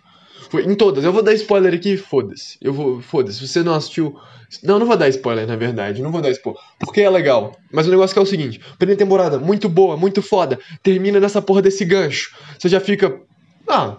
Foi 0.54 0.64
em 0.66 0.76
todas. 0.76 1.04
Eu 1.04 1.12
vou 1.12 1.24
dar 1.24 1.34
spoiler 1.34 1.74
aqui, 1.74 1.98
foda-se. 1.98 2.60
Eu 2.62 2.72
vou. 2.72 3.02
Foda-se. 3.02 3.40
Se 3.40 3.48
você 3.48 3.64
não 3.64 3.74
assistiu. 3.74 4.16
Não, 4.62 4.78
não 4.78 4.86
vou 4.86 4.96
dar 4.96 5.10
spoiler, 5.10 5.48
na 5.48 5.56
verdade. 5.56 6.00
Não 6.00 6.12
vou 6.12 6.22
dar 6.22 6.30
spoiler. 6.30 6.62
Porque 6.78 7.02
é 7.02 7.10
legal. 7.10 7.58
Mas 7.72 7.88
o 7.88 7.90
negócio 7.90 8.16
é, 8.16 8.20
é 8.20 8.22
o 8.22 8.26
seguinte: 8.28 8.62
primeira 8.78 9.00
temporada, 9.00 9.40
muito 9.40 9.68
boa, 9.68 9.98
muito 9.98 10.22
foda. 10.22 10.60
Termina 10.84 11.20
nessa 11.20 11.42
porra 11.42 11.60
desse 11.60 11.84
gancho. 11.84 12.36
Você 12.60 12.70
já 12.70 12.80
fica. 12.80 13.20
Ah, 13.68 13.98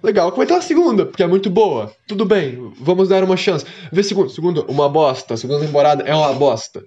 legal 0.00 0.30
que 0.30 0.38
vai 0.38 0.46
ter 0.46 0.54
a 0.54 0.60
segunda, 0.60 1.04
porque 1.04 1.24
é 1.24 1.26
muito 1.26 1.50
boa. 1.50 1.92
Tudo 2.06 2.24
bem, 2.24 2.72
vamos 2.80 3.08
dar 3.08 3.24
uma 3.24 3.36
chance. 3.36 3.66
Vê 3.90 4.04
segunda. 4.04 4.28
Segunda, 4.28 4.62
uma 4.68 4.88
bosta. 4.88 5.36
Segunda 5.36 5.66
temporada 5.66 6.04
é 6.04 6.14
uma 6.14 6.32
bosta. 6.32 6.84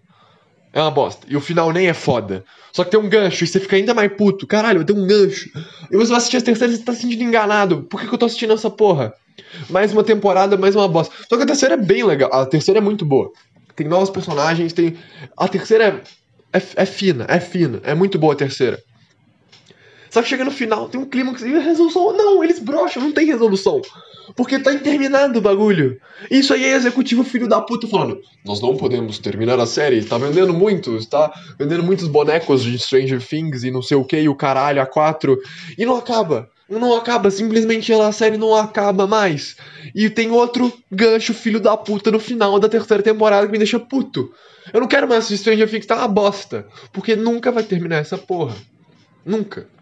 É 0.75 0.81
uma 0.81 0.91
bosta. 0.91 1.25
E 1.29 1.37
o 1.37 1.41
final 1.41 1.71
nem 1.71 1.87
é 1.87 1.93
foda. 1.93 2.43
Só 2.73 2.83
que 2.83 2.91
tem 2.91 2.99
um 2.99 3.07
gancho 3.07 3.45
e 3.45 3.47
você 3.47 3.61
fica 3.61 3.77
ainda 3.77 3.93
mais 3.93 4.11
puto. 4.11 4.45
Caralho, 4.45 4.83
tem 4.83 4.93
um 4.93 5.07
gancho. 5.07 5.49
E 5.89 5.95
você 5.95 6.09
vai 6.09 6.17
assistir 6.17 6.35
as 6.35 6.43
terceiras 6.43 6.75
e 6.75 6.79
você 6.79 6.83
tá 6.83 6.93
se 6.93 7.03
sentindo 7.03 7.23
enganado. 7.23 7.83
Por 7.83 8.01
que, 8.01 8.07
que 8.09 8.13
eu 8.13 8.17
tô 8.17 8.25
assistindo 8.25 8.51
essa 8.51 8.69
porra? 8.69 9.13
Mais 9.69 9.93
uma 9.93 10.03
temporada, 10.03 10.57
mais 10.57 10.75
uma 10.75 10.85
bosta. 10.85 11.15
Só 11.29 11.37
que 11.37 11.43
a 11.43 11.45
terceira 11.45 11.75
é 11.75 11.77
bem 11.77 12.03
legal. 12.03 12.29
A 12.33 12.45
terceira 12.45 12.79
é 12.79 12.81
muito 12.81 13.05
boa. 13.05 13.31
Tem 13.73 13.87
novos 13.87 14.09
personagens, 14.09 14.73
tem. 14.73 14.97
A 15.37 15.47
terceira 15.47 16.03
é, 16.51 16.59
é, 16.59 16.61
é 16.75 16.85
fina, 16.85 17.25
é 17.29 17.39
fina. 17.39 17.79
É 17.81 17.95
muito 17.95 18.19
boa 18.19 18.33
a 18.33 18.37
terceira. 18.37 18.77
Só 20.15 20.21
que 20.21 20.29
chega 20.29 20.45
no 20.45 20.51
final, 20.51 20.87
tem 20.87 20.97
um 20.97 21.03
clima 21.03 21.33
que 21.33 21.45
e 21.45 21.57
a 21.57 21.59
resolução. 21.59 22.15
Não, 22.15 22.41
eles 22.41 22.57
brocham, 22.57 23.03
não 23.03 23.11
tem 23.11 23.25
resolução. 23.25 23.81
Porque 24.33 24.57
tá 24.57 24.71
interminado 24.73 25.39
o 25.39 25.41
bagulho. 25.41 25.99
Isso 26.31 26.53
aí 26.53 26.63
é 26.63 26.73
executivo 26.73 27.21
filho 27.21 27.49
da 27.49 27.59
puta 27.59 27.85
falando: 27.85 28.21
Nós 28.45 28.61
não 28.61 28.77
podemos 28.77 29.19
terminar 29.19 29.59
a 29.59 29.65
série, 29.65 30.01
tá 30.05 30.17
vendendo 30.17 30.53
muito, 30.53 30.95
está 30.95 31.33
vendendo 31.59 31.83
muitos 31.83 32.07
bonecos 32.07 32.63
de 32.63 32.79
Stranger 32.79 33.21
Things 33.21 33.65
e 33.65 33.71
não 33.71 33.81
sei 33.81 33.97
o 33.97 34.05
que, 34.05 34.17
e 34.17 34.29
o 34.29 34.35
caralho, 34.35 34.81
a 34.81 34.85
4. 34.85 35.37
E 35.77 35.85
não 35.85 35.97
acaba. 35.97 36.49
Não 36.69 36.95
acaba, 36.95 37.29
simplesmente 37.29 37.91
a 37.91 38.09
série 38.13 38.37
não 38.37 38.55
acaba 38.55 39.05
mais. 39.05 39.57
E 39.93 40.09
tem 40.09 40.31
outro 40.31 40.71
gancho 40.89 41.33
filho 41.33 41.59
da 41.59 41.75
puta 41.75 42.09
no 42.09 42.21
final 42.21 42.57
da 42.57 42.69
terceira 42.69 43.03
temporada 43.03 43.47
que 43.47 43.51
me 43.51 43.57
deixa 43.57 43.77
puto. 43.81 44.31
Eu 44.71 44.79
não 44.79 44.87
quero 44.87 45.09
mais 45.09 45.25
assistir 45.25 45.41
Stranger 45.41 45.69
Things, 45.69 45.85
tá 45.85 45.97
uma 45.97 46.07
bosta. 46.07 46.65
Porque 46.93 47.17
nunca 47.17 47.51
vai 47.51 47.63
terminar 47.63 47.97
essa 47.97 48.17
porra. 48.17 48.55
Nunca 49.25 49.74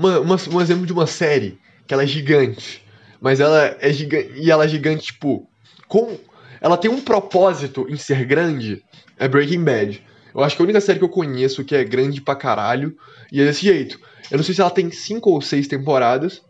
uma, 0.00 0.18
uma, 0.18 0.36
um 0.50 0.60
exemplo 0.60 0.86
de 0.86 0.92
uma 0.94 1.06
série 1.06 1.58
que 1.86 1.92
ela 1.92 2.02
é 2.02 2.06
gigante, 2.06 2.82
mas 3.20 3.38
ela 3.38 3.76
é 3.78 3.92
gigante 3.92 4.32
e 4.34 4.50
ela 4.50 4.64
é 4.64 4.68
gigante 4.68 5.06
tipo 5.06 5.46
com 5.86 6.18
ela 6.60 6.78
tem 6.78 6.90
um 6.90 7.00
propósito 7.00 7.86
em 7.88 7.96
ser 7.96 8.24
grande 8.24 8.82
é 9.18 9.28
Breaking 9.28 9.62
Bad. 9.62 10.02
Eu 10.34 10.42
acho 10.42 10.56
que 10.56 10.62
a 10.62 10.64
única 10.64 10.80
série 10.80 10.98
que 10.98 11.04
eu 11.04 11.10
conheço 11.10 11.64
que 11.64 11.74
é 11.74 11.84
grande 11.84 12.20
pra 12.20 12.34
caralho 12.34 12.96
e 13.30 13.40
é 13.40 13.44
desse 13.44 13.62
jeito. 13.62 14.00
Eu 14.30 14.38
não 14.38 14.44
sei 14.44 14.54
se 14.54 14.60
ela 14.60 14.70
tem 14.70 14.90
cinco 14.90 15.30
ou 15.30 15.42
seis 15.42 15.68
temporadas, 15.68 16.40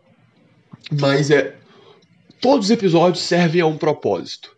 mas 0.89 1.29
é 1.29 1.55
todos 2.39 2.67
os 2.67 2.71
episódios 2.71 3.23
servem 3.23 3.61
a 3.61 3.65
um 3.65 3.77
propósito. 3.77 4.55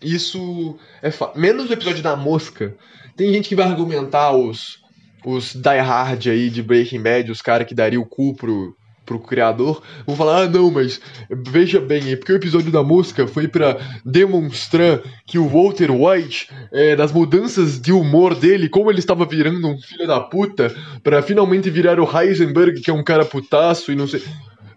Isso 0.00 0.78
é 1.02 1.10
fa... 1.10 1.32
menos 1.34 1.68
o 1.68 1.72
episódio 1.72 2.02
da 2.02 2.16
mosca. 2.16 2.74
Tem 3.16 3.32
gente 3.32 3.48
que 3.48 3.56
vai 3.56 3.66
argumentar 3.66 4.32
os 4.32 4.82
os 5.24 5.54
die-hard 5.54 6.26
aí 6.28 6.50
de 6.50 6.62
Breaking 6.62 7.02
Bad, 7.02 7.30
os 7.30 7.42
caras 7.42 7.66
que 7.66 7.74
daria 7.74 8.00
o 8.00 8.06
cu 8.06 8.34
pro, 8.34 8.76
pro 9.04 9.18
criador, 9.18 9.82
vão 10.06 10.16
falar: 10.16 10.42
ah, 10.42 10.48
não, 10.48 10.70
mas 10.70 11.00
veja 11.28 11.80
bem, 11.80 12.12
é 12.12 12.16
porque 12.16 12.32
o 12.32 12.36
episódio 12.36 12.70
da 12.70 12.82
música 12.82 13.26
foi 13.26 13.48
para 13.48 13.76
demonstrar 14.04 15.02
que 15.26 15.38
o 15.38 15.48
Walter 15.48 15.90
White, 15.90 16.48
é, 16.72 16.94
das 16.94 17.12
mudanças 17.12 17.80
de 17.80 17.92
humor 17.92 18.34
dele, 18.34 18.68
como 18.68 18.90
ele 18.90 19.00
estava 19.00 19.26
virando 19.26 19.66
um 19.66 19.78
filho 19.80 20.06
da 20.06 20.20
puta, 20.20 20.74
para 21.02 21.22
finalmente 21.22 21.68
virar 21.70 21.98
o 21.98 22.08
Heisenberg, 22.08 22.80
que 22.80 22.90
é 22.90 22.94
um 22.94 23.02
cara 23.02 23.24
putaço 23.24 23.90
e 23.90 23.96
não 23.96 24.06
sei. 24.06 24.22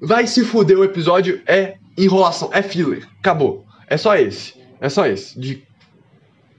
Vai 0.01 0.27
se 0.27 0.43
fuder, 0.43 0.77
o 0.77 0.83
episódio 0.83 1.41
é 1.45 1.75
enrolação, 1.97 2.49
é 2.51 2.61
filler, 2.61 3.07
acabou. 3.19 3.65
É 3.87 3.97
só 3.97 4.15
esse, 4.15 4.53
é 4.81 4.89
só 4.89 5.05
esse, 5.05 5.39
de 5.39 5.63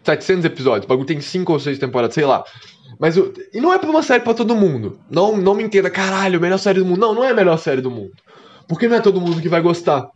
700 0.05 0.45
episódios, 0.45 0.85
o 0.85 0.89
bagulho 0.89 1.07
tem 1.07 1.21
5 1.21 1.53
ou 1.53 1.59
6 1.59 1.79
temporadas, 1.79 2.15
sei 2.15 2.25
lá. 2.25 2.45
Mas 2.99 3.17
eu, 3.17 3.33
e 3.53 3.61
não 3.61 3.73
é 3.73 3.79
pra 3.79 3.91
uma 3.91 4.03
série 4.03 4.23
para 4.23 4.35
todo 4.35 4.55
mundo. 4.55 4.99
Não, 5.11 5.37
não 5.37 5.55
me 5.55 5.65
entenda, 5.65 5.91
caralho, 5.91 6.41
melhor 6.41 6.59
série 6.59 6.79
do 6.79 6.87
mundo. 6.87 7.01
Não, 7.01 7.15
não 7.15 7.25
é 7.25 7.31
a 7.31 7.35
melhor 7.35 7.59
série 7.59 7.81
do 7.81 7.91
mundo. 7.91 8.13
Porque 8.69 8.89
não 8.89 8.97
é 8.97 9.01
todo 9.01 9.21
mundo 9.21 9.41
que 9.41 9.49
vai 9.49 9.61
gostar. 9.61 10.09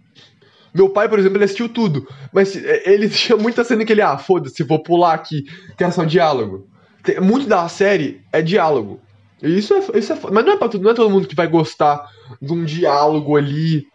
Meu 0.72 0.90
pai, 0.90 1.08
por 1.08 1.18
exemplo, 1.18 1.38
ele 1.38 1.44
assistiu 1.44 1.68
tudo. 1.68 2.06
Mas 2.32 2.54
é, 2.56 2.82
ele 2.86 3.08
tinha 3.10 3.36
muita 3.36 3.64
cena 3.64 3.84
que 3.84 3.92
ele, 3.92 4.02
ah, 4.02 4.18
foda-se, 4.18 4.62
vou 4.62 4.82
pular 4.82 5.14
aqui, 5.14 5.44
que 5.76 5.84
é 5.84 5.90
só 5.90 6.04
diálogo. 6.04 6.66
Tem, 7.02 7.20
muito 7.20 7.46
da 7.46 7.68
série 7.68 8.20
é 8.32 8.42
diálogo. 8.42 9.00
E 9.42 9.58
isso 9.58 9.74
é, 9.74 9.98
isso 9.98 10.12
é 10.12 10.18
Mas 10.30 10.44
não 10.44 10.52
é, 10.52 10.56
pra, 10.56 10.68
não 10.78 10.90
é 10.90 10.94
todo 10.94 11.10
mundo 11.10 11.28
que 11.28 11.34
vai 11.34 11.46
gostar 11.46 12.08
de 12.40 12.52
um 12.52 12.64
diálogo 12.64 13.36
ali 13.36 13.86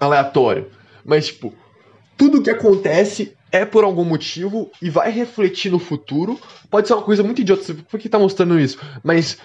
aleatório. 0.00 0.68
Mas, 1.04 1.26
tipo, 1.26 1.54
tudo 2.16 2.42
que 2.42 2.50
acontece 2.50 3.36
é 3.54 3.64
por 3.64 3.84
algum 3.84 4.04
motivo 4.04 4.68
e 4.82 4.90
vai 4.90 5.12
refletir 5.12 5.70
no 5.70 5.78
futuro. 5.78 6.40
Pode 6.68 6.88
ser 6.88 6.94
uma 6.94 7.04
coisa 7.04 7.22
muito 7.22 7.40
idiota, 7.40 7.72
por 7.88 8.00
que 8.00 8.08
tá 8.08 8.18
mostrando 8.18 8.58
isso? 8.58 8.80
Mas 9.00 9.38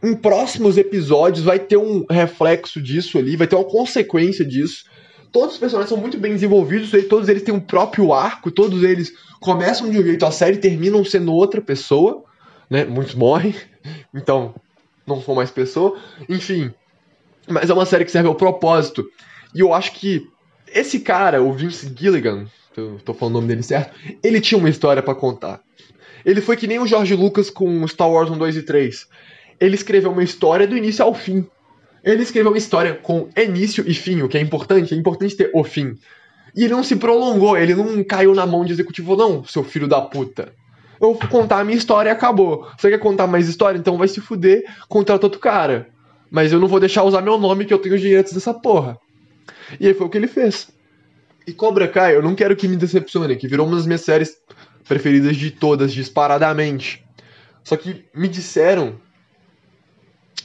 em 0.00 0.14
próximos 0.14 0.78
episódios 0.78 1.44
vai 1.44 1.58
ter 1.58 1.76
um 1.76 2.06
reflexo 2.08 2.80
disso 2.80 3.18
ali, 3.18 3.34
vai 3.34 3.48
ter 3.48 3.56
uma 3.56 3.64
consequência 3.64 4.44
disso. 4.44 4.84
Todos 5.32 5.54
os 5.54 5.58
personagens 5.58 5.88
são 5.88 5.98
muito 5.98 6.18
bem 6.18 6.32
desenvolvidos, 6.32 6.92
todos 7.08 7.28
eles 7.28 7.42
têm 7.42 7.52
um 7.52 7.58
próprio 7.58 8.12
arco, 8.12 8.48
todos 8.48 8.84
eles 8.84 9.12
começam 9.40 9.90
de 9.90 9.98
um 9.98 10.04
jeito 10.04 10.24
a 10.24 10.30
série 10.30 10.54
e 10.54 10.60
terminam 10.60 11.04
sendo 11.04 11.32
outra 11.32 11.60
pessoa, 11.60 12.22
né? 12.70 12.84
Muitos 12.84 13.16
morrem, 13.16 13.56
então 14.14 14.54
não 15.04 15.20
são 15.20 15.34
mais 15.34 15.50
pessoa. 15.50 15.98
Enfim, 16.28 16.72
mas 17.48 17.68
é 17.68 17.74
uma 17.74 17.86
série 17.86 18.04
que 18.04 18.12
serve 18.12 18.28
ao 18.28 18.36
propósito. 18.36 19.04
E 19.52 19.58
eu 19.58 19.74
acho 19.74 19.94
que 19.94 20.28
esse 20.68 21.00
cara, 21.00 21.42
o 21.42 21.52
Vince 21.52 21.92
Gilligan, 21.92 22.46
eu 22.80 22.98
tô 23.04 23.14
falando 23.14 23.34
o 23.34 23.38
nome 23.38 23.48
dele 23.48 23.62
certo, 23.62 23.94
ele 24.22 24.40
tinha 24.40 24.58
uma 24.58 24.68
história 24.68 25.02
para 25.02 25.14
contar. 25.14 25.60
Ele 26.24 26.40
foi 26.40 26.56
que 26.56 26.66
nem 26.66 26.78
o 26.78 26.86
George 26.86 27.14
Lucas 27.14 27.50
com 27.50 27.86
Star 27.88 28.10
Wars 28.10 28.30
1, 28.30 28.38
2 28.38 28.56
e 28.56 28.62
3. 28.62 29.08
Ele 29.60 29.74
escreveu 29.74 30.12
uma 30.12 30.22
história 30.22 30.66
do 30.66 30.76
início 30.76 31.04
ao 31.04 31.14
fim. 31.14 31.46
Ele 32.04 32.22
escreveu 32.22 32.50
uma 32.50 32.58
história 32.58 32.94
com 32.94 33.28
início 33.36 33.84
e 33.86 33.94
fim, 33.94 34.22
o 34.22 34.28
que 34.28 34.36
é 34.36 34.40
importante, 34.40 34.94
é 34.94 34.96
importante 34.96 35.36
ter 35.36 35.50
o 35.54 35.62
fim. 35.62 35.96
E 36.54 36.64
ele 36.64 36.74
não 36.74 36.82
se 36.82 36.96
prolongou, 36.96 37.56
ele 37.56 37.74
não 37.74 38.02
caiu 38.04 38.34
na 38.34 38.44
mão 38.44 38.64
de 38.64 38.72
executivo, 38.72 39.16
não, 39.16 39.44
seu 39.44 39.64
filho 39.64 39.88
da 39.88 40.00
puta. 40.00 40.52
Eu 41.00 41.14
vou 41.14 41.28
contar 41.28 41.60
a 41.60 41.64
minha 41.64 41.76
história 41.76 42.10
e 42.10 42.12
acabou. 42.12 42.68
Você 42.76 42.90
quer 42.90 42.98
contar 42.98 43.26
mais 43.26 43.48
história? 43.48 43.78
Então 43.78 43.98
vai 43.98 44.06
se 44.06 44.20
fuder, 44.20 44.64
contrata 44.88 45.26
outro 45.26 45.40
cara. 45.40 45.88
Mas 46.30 46.52
eu 46.52 46.60
não 46.60 46.68
vou 46.68 46.78
deixar 46.78 47.02
usar 47.02 47.20
meu 47.20 47.38
nome 47.38 47.64
que 47.64 47.74
eu 47.74 47.78
tenho 47.78 47.94
os 47.94 48.00
direitos 48.00 48.32
dessa 48.32 48.54
porra. 48.54 48.96
E 49.80 49.86
aí 49.86 49.94
foi 49.94 50.06
o 50.06 50.10
que 50.10 50.18
ele 50.18 50.28
fez. 50.28 50.68
E 51.46 51.52
Cobra 51.52 51.88
Kai, 51.88 52.16
eu 52.16 52.22
não 52.22 52.34
quero 52.34 52.54
que 52.54 52.68
me 52.68 52.76
decepcione, 52.76 53.36
que 53.36 53.48
virou 53.48 53.66
uma 53.66 53.76
das 53.76 53.86
minhas 53.86 54.02
séries 54.02 54.36
preferidas 54.86 55.36
de 55.36 55.50
todas, 55.50 55.92
disparadamente. 55.92 57.04
Só 57.64 57.76
que 57.76 58.04
me 58.14 58.28
disseram. 58.28 59.00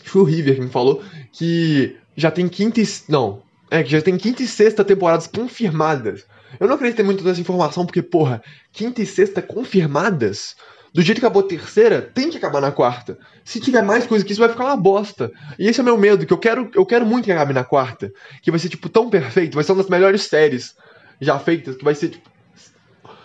Foi 0.03 0.21
o 0.21 0.25
River 0.25 0.55
que 0.55 0.61
me 0.61 0.69
falou 0.69 1.03
que 1.31 1.97
já 2.15 2.31
tem 2.31 2.47
quinta 2.47 2.81
e. 2.81 2.87
Não. 3.09 3.43
É, 3.69 3.83
que 3.83 3.91
já 3.91 4.01
tem 4.01 4.17
quinta 4.17 4.41
e 4.41 4.47
sexta 4.47 4.83
temporadas 4.83 5.27
confirmadas. 5.27 6.25
Eu 6.59 6.67
não 6.67 6.75
acredito 6.75 7.03
muito 7.03 7.23
nessa 7.23 7.41
informação, 7.41 7.85
porque, 7.85 8.01
porra, 8.01 8.41
quinta 8.71 9.01
e 9.01 9.05
sexta 9.05 9.41
confirmadas? 9.41 10.55
Do 10.93 11.01
jeito 11.01 11.19
que 11.19 11.25
acabou 11.25 11.43
a 11.43 11.47
terceira, 11.47 12.01
tem 12.01 12.29
que 12.29 12.37
acabar 12.37 12.61
na 12.61 12.71
quarta. 12.71 13.19
Se 13.43 13.59
tiver 13.59 13.83
mais 13.83 14.07
coisa 14.07 14.23
que 14.23 14.31
isso, 14.31 14.39
vai 14.39 14.49
ficar 14.49 14.63
uma 14.63 14.77
bosta. 14.77 15.31
E 15.59 15.67
esse 15.67 15.79
é 15.79 15.83
o 15.83 15.85
meu 15.85 15.97
medo, 15.97 16.25
que 16.25 16.31
eu 16.31 16.37
quero, 16.37 16.71
eu 16.73 16.85
quero 16.85 17.05
muito 17.05 17.25
que 17.25 17.31
acabe 17.31 17.53
na 17.53 17.63
quarta. 17.63 18.11
Que 18.41 18.49
vai 18.49 18.59
ser, 18.59 18.69
tipo, 18.69 18.87
tão 18.87 19.09
perfeito, 19.09 19.55
vai 19.55 19.63
ser 19.63 19.73
uma 19.73 19.83
das 19.83 19.91
melhores 19.91 20.23
séries 20.23 20.75
já 21.19 21.39
feitas, 21.39 21.75
que 21.75 21.83
vai 21.83 21.95
ser, 21.95 22.09
tipo. 22.09 22.29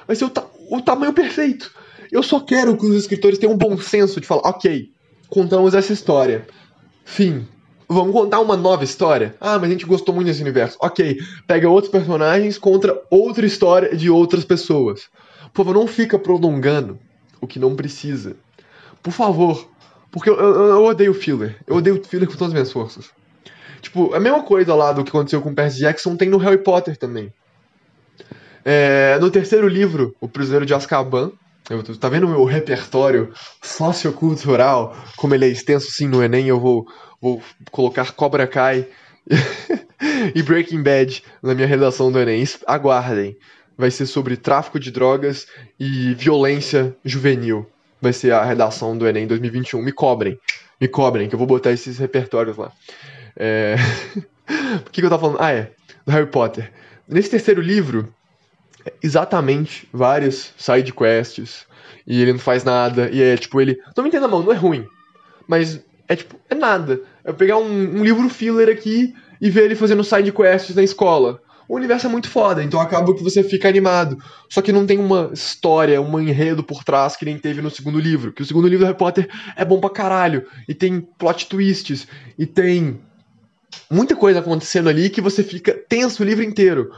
Vai 0.07 0.17
ser 0.17 0.25
o, 0.25 0.31
ta 0.31 0.45
o 0.71 0.81
tamanho 0.81 1.13
perfeito. 1.13 1.73
Eu 2.11 2.23
só 2.23 2.41
quero 2.41 2.77
que 2.77 2.87
os 2.87 2.95
escritores 2.95 3.39
tenham 3.39 3.55
um 3.55 3.59
bom 3.59 3.77
senso 3.79 4.21
de 4.21 4.27
falar, 4.27 4.43
ok, 4.43 4.91
contamos 5.29 5.75
essa 5.75 5.93
história. 5.93 6.47
Fim. 7.05 7.47
Vamos 7.89 8.13
contar 8.13 8.41
uma 8.41 8.57
nova 8.57 8.85
história? 8.85 9.35
Ah, 9.41 9.59
mas 9.59 9.69
a 9.69 9.73
gente 9.73 9.85
gostou 9.85 10.15
muito 10.15 10.27
desse 10.27 10.41
universo. 10.41 10.79
Ok, 10.81 11.19
pega 11.47 11.69
outros 11.69 11.91
personagens 11.91 12.57
contra 12.57 13.03
outra 13.11 13.45
história 13.45 13.95
de 13.95 14.09
outras 14.09 14.45
pessoas. 14.45 15.11
Por 15.53 15.65
favor, 15.65 15.75
não 15.75 15.87
fica 15.87 16.19
prolongando 16.19 16.99
o 17.41 17.47
que 17.47 17.59
não 17.59 17.77
precisa. 17.77 18.37
Por 19.03 19.13
favor. 19.13 19.69
Porque 20.11 20.31
eu, 20.31 20.35
eu, 20.39 20.67
eu 20.69 20.85
odeio 20.85 21.13
filler. 21.13 21.59
Eu 21.67 21.77
odeio 21.77 22.03
filler 22.05 22.29
com 22.29 22.35
todas 22.35 22.49
as 22.49 22.53
minhas 22.53 22.73
forças. 22.73 23.11
Tipo, 23.81 24.15
a 24.15 24.21
mesma 24.21 24.43
coisa 24.43 24.75
lá 24.75 24.93
do 24.93 25.03
que 25.03 25.11
aconteceu 25.11 25.43
com 25.43 25.51
o 25.51 25.55
Percy 25.55 25.81
Jackson 25.81 26.17
tem 26.17 26.31
no 26.31 26.39
Harry 26.39 26.63
Potter 26.63 26.97
também. 26.97 27.33
É, 28.65 29.19
no 29.21 29.31
terceiro 29.31 29.67
livro, 29.67 30.15
O 30.21 30.29
Prisioneiro 30.29 30.67
de 30.67 30.75
Azkaban, 30.75 31.33
eu, 31.71 31.83
tá 31.97 32.09
vendo 32.09 32.27
o 32.27 32.29
meu 32.29 32.45
repertório 32.45 33.33
sociocultural, 33.63 34.97
como 35.17 35.35
ele 35.35 35.45
é 35.45 35.49
extenso 35.49 35.91
sim 35.91 36.09
no 36.09 36.23
Enem, 36.23 36.47
eu 36.49 36.61
vou, 36.61 36.87
vou 37.21 37.43
colocar 37.71 38.13
Cobra 38.13 38.47
Kai 38.47 38.87
e 40.35 40.43
Breaking 40.43 40.83
Bad 40.83 41.23
na 41.43 41.55
minha 41.55 41.67
redação 41.67 42.11
do 42.11 42.19
Enem. 42.19 42.45
Aguardem. 42.67 43.37
Vai 43.77 43.91
ser 43.91 44.07
sobre 44.07 44.37
tráfico 44.37 44.79
de 44.79 44.91
drogas 44.91 45.47
e 45.79 46.15
violência 46.15 46.95
juvenil. 47.05 47.67
Vai 48.01 48.13
ser 48.13 48.33
a 48.33 48.45
redação 48.45 48.99
do 48.99 49.07
Enem 49.07 49.27
2021. 49.27 49.81
Me 49.81 49.93
cobrem. 49.93 50.39
Me 50.81 50.89
cobrem, 50.89 51.29
que 51.29 51.35
eu 51.35 51.39
vou 51.39 51.47
botar 51.47 51.71
esses 51.71 51.99
repertórios 51.99 52.57
lá. 52.57 52.73
É... 53.37 53.77
Por 54.83 54.91
que, 54.91 55.01
que 55.01 55.07
eu 55.07 55.11
tava 55.11 55.23
falando? 55.23 55.41
Ah, 55.41 55.53
é. 55.53 55.71
do 56.05 56.13
Harry 56.13 56.27
Potter. 56.27 56.73
Nesse 57.09 57.31
terceiro 57.31 57.61
livro, 57.61 58.13
exatamente 59.03 59.89
várias 59.93 60.53
side 60.57 60.93
quests 60.93 61.67
e 62.07 62.21
ele 62.21 62.33
não 62.33 62.39
faz 62.39 62.65
nada 62.65 63.11
e 63.11 63.23
é 63.23 63.37
tipo 63.37 63.61
ele, 63.61 63.79
não 63.97 64.05
me 64.05 64.09
entenda 64.09 64.29
mal, 64.29 64.43
não 64.43 64.53
é 64.53 64.57
ruim, 64.57 64.87
mas 65.47 65.81
é 66.09 66.17
tipo, 66.17 66.37
é 66.51 66.55
nada. 66.55 67.01
É 67.25 67.33
pegar 67.33 67.59
um, 67.59 67.99
um 67.99 68.05
livro 68.05 68.29
filler 68.29 68.69
aqui 68.69 69.15
e 69.41 69.51
ver 69.51 69.65
ele 69.65 69.75
fazendo 69.75 70.05
side 70.05 70.33
quests 70.33 70.77
na 70.77 70.83
escola. 70.83 71.41
O 71.69 71.77
universo 71.77 72.07
é 72.07 72.11
muito 72.11 72.29
foda, 72.29 72.63
então 72.63 72.81
acaba 72.81 73.15
que 73.15 73.23
você 73.23 73.43
fica 73.43 73.69
animado. 73.69 74.19
Só 74.49 74.61
que 74.61 74.73
não 74.73 74.85
tem 74.85 74.99
uma 74.99 75.31
história, 75.33 76.03
um 76.03 76.21
enredo 76.21 76.63
por 76.63 76.85
trás 76.85 77.17
que 77.17 77.25
nem 77.25 77.39
teve 77.39 77.63
no 77.63 77.71
segundo 77.71 77.99
livro. 77.99 78.33
Que 78.33 78.43
o 78.43 78.45
segundo 78.45 78.69
livro 78.69 78.85
do 78.85 78.87
Harry 78.87 78.99
Potter 78.99 79.29
é 79.57 79.65
bom 79.65 79.81
pra 79.81 79.89
caralho. 79.89 80.47
E 80.69 80.75
tem 80.75 81.01
plot 81.01 81.49
twists. 81.49 82.07
E 82.39 82.45
tem 82.45 83.01
muita 83.91 84.17
coisa 84.17 84.41
acontecendo 84.41 84.89
ali 84.89 85.11
que 85.11 85.21
você 85.21 85.43
fica 85.43 85.73
tenso 85.73 86.23
o 86.23 86.27
livro 86.27 86.45
inteiro. 86.45 86.93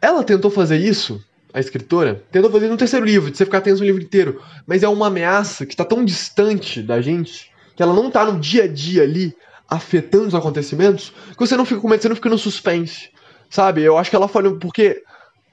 Ela 0.00 0.22
tentou 0.22 0.50
fazer 0.50 0.76
isso, 0.76 1.22
a 1.52 1.60
escritora, 1.60 2.22
tentou 2.30 2.50
fazer 2.50 2.68
no 2.68 2.76
terceiro 2.76 3.06
livro, 3.06 3.30
de 3.30 3.36
você 3.36 3.44
ficar 3.44 3.60
tenso 3.60 3.82
o 3.82 3.86
livro 3.86 4.02
inteiro. 4.02 4.42
Mas 4.66 4.82
é 4.82 4.88
uma 4.88 5.06
ameaça 5.06 5.64
que 5.64 5.76
tá 5.76 5.84
tão 5.84 6.04
distante 6.04 6.82
da 6.82 7.00
gente, 7.00 7.50
que 7.74 7.82
ela 7.82 7.94
não 7.94 8.10
tá 8.10 8.24
no 8.24 8.38
dia 8.38 8.64
a 8.64 8.68
dia 8.68 9.02
ali, 9.02 9.34
afetando 9.68 10.28
os 10.28 10.34
acontecimentos, 10.34 11.12
que 11.30 11.38
você 11.38 11.56
não 11.56 11.64
fica 11.64 11.80
com 11.80 11.88
medo, 11.88 12.02
você 12.02 12.08
não 12.08 12.16
fica 12.16 12.28
no 12.28 12.38
suspense. 12.38 13.10
Sabe? 13.48 13.82
Eu 13.82 13.96
acho 13.96 14.10
que 14.10 14.16
ela 14.16 14.28
falhou 14.28 14.58
porque 14.58 15.02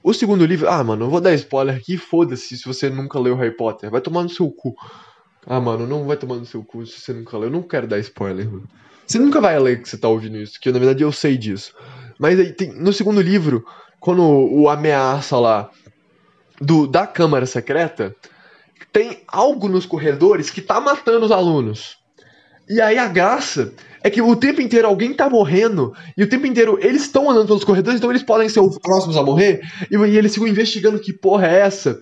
o 0.03 0.13
segundo 0.13 0.45
livro. 0.45 0.67
Ah, 0.67 0.83
mano, 0.83 1.05
eu 1.05 1.09
vou 1.09 1.21
dar 1.21 1.33
spoiler 1.33 1.75
aqui, 1.75 1.97
foda-se 1.97 2.57
se 2.57 2.65
você 2.65 2.89
nunca 2.89 3.19
leu 3.19 3.35
Harry 3.35 3.55
Potter. 3.55 3.89
Vai 3.89 4.01
tomar 4.01 4.23
no 4.23 4.29
seu 4.29 4.49
cu. 4.49 4.75
Ah, 5.45 5.59
mano, 5.59 5.87
não 5.87 6.05
vai 6.05 6.17
tomar 6.17 6.35
no 6.35 6.45
seu 6.45 6.63
cu 6.63 6.85
se 6.85 6.99
você 6.99 7.13
nunca 7.13 7.37
leu. 7.37 7.49
Eu 7.49 7.53
não 7.53 7.61
quero 7.61 7.87
dar 7.87 7.99
spoiler, 7.99 8.49
mano. 8.49 8.67
Você 9.05 9.19
nunca 9.19 9.41
vai 9.41 9.59
ler 9.59 9.81
que 9.81 9.89
você 9.89 9.97
tá 9.97 10.07
ouvindo 10.07 10.37
isso, 10.37 10.59
que 10.59 10.71
na 10.71 10.79
verdade 10.79 11.03
eu 11.03 11.11
sei 11.11 11.37
disso. 11.37 11.73
Mas 12.19 12.39
aí 12.39 12.53
tem, 12.53 12.71
no 12.73 12.93
segundo 12.93 13.21
livro, 13.21 13.65
quando 13.99 14.21
o, 14.21 14.69
ameaça 14.69 15.37
lá 15.37 15.69
do, 16.59 16.87
da 16.87 17.07
Câmara 17.07 17.45
Secreta, 17.45 18.15
tem 18.91 19.21
algo 19.27 19.67
nos 19.67 19.85
corredores 19.85 20.49
que 20.49 20.61
tá 20.61 20.79
matando 20.79 21.25
os 21.25 21.31
alunos. 21.31 21.97
E 22.69 22.79
aí 22.79 22.97
a 22.97 23.07
graça 23.07 23.73
é 24.03 24.09
que 24.09 24.21
o 24.21 24.35
tempo 24.35 24.61
inteiro 24.61 24.87
alguém 24.87 25.13
tá 25.13 25.29
morrendo 25.29 25.93
e 26.17 26.23
o 26.23 26.29
tempo 26.29 26.45
inteiro 26.45 26.79
eles 26.81 27.03
estão 27.03 27.29
andando 27.29 27.47
pelos 27.47 27.63
corredores, 27.63 27.99
então 27.99 28.09
eles 28.09 28.23
podem 28.23 28.49
ser 28.49 28.59
os 28.59 28.77
próximos 28.77 29.17
a 29.17 29.23
morrer 29.23 29.61
e, 29.89 29.95
e 29.95 30.17
eles 30.17 30.33
ficam 30.33 30.47
investigando 30.47 30.99
que 30.99 31.11
porra 31.11 31.47
é 31.47 31.59
essa. 31.59 31.99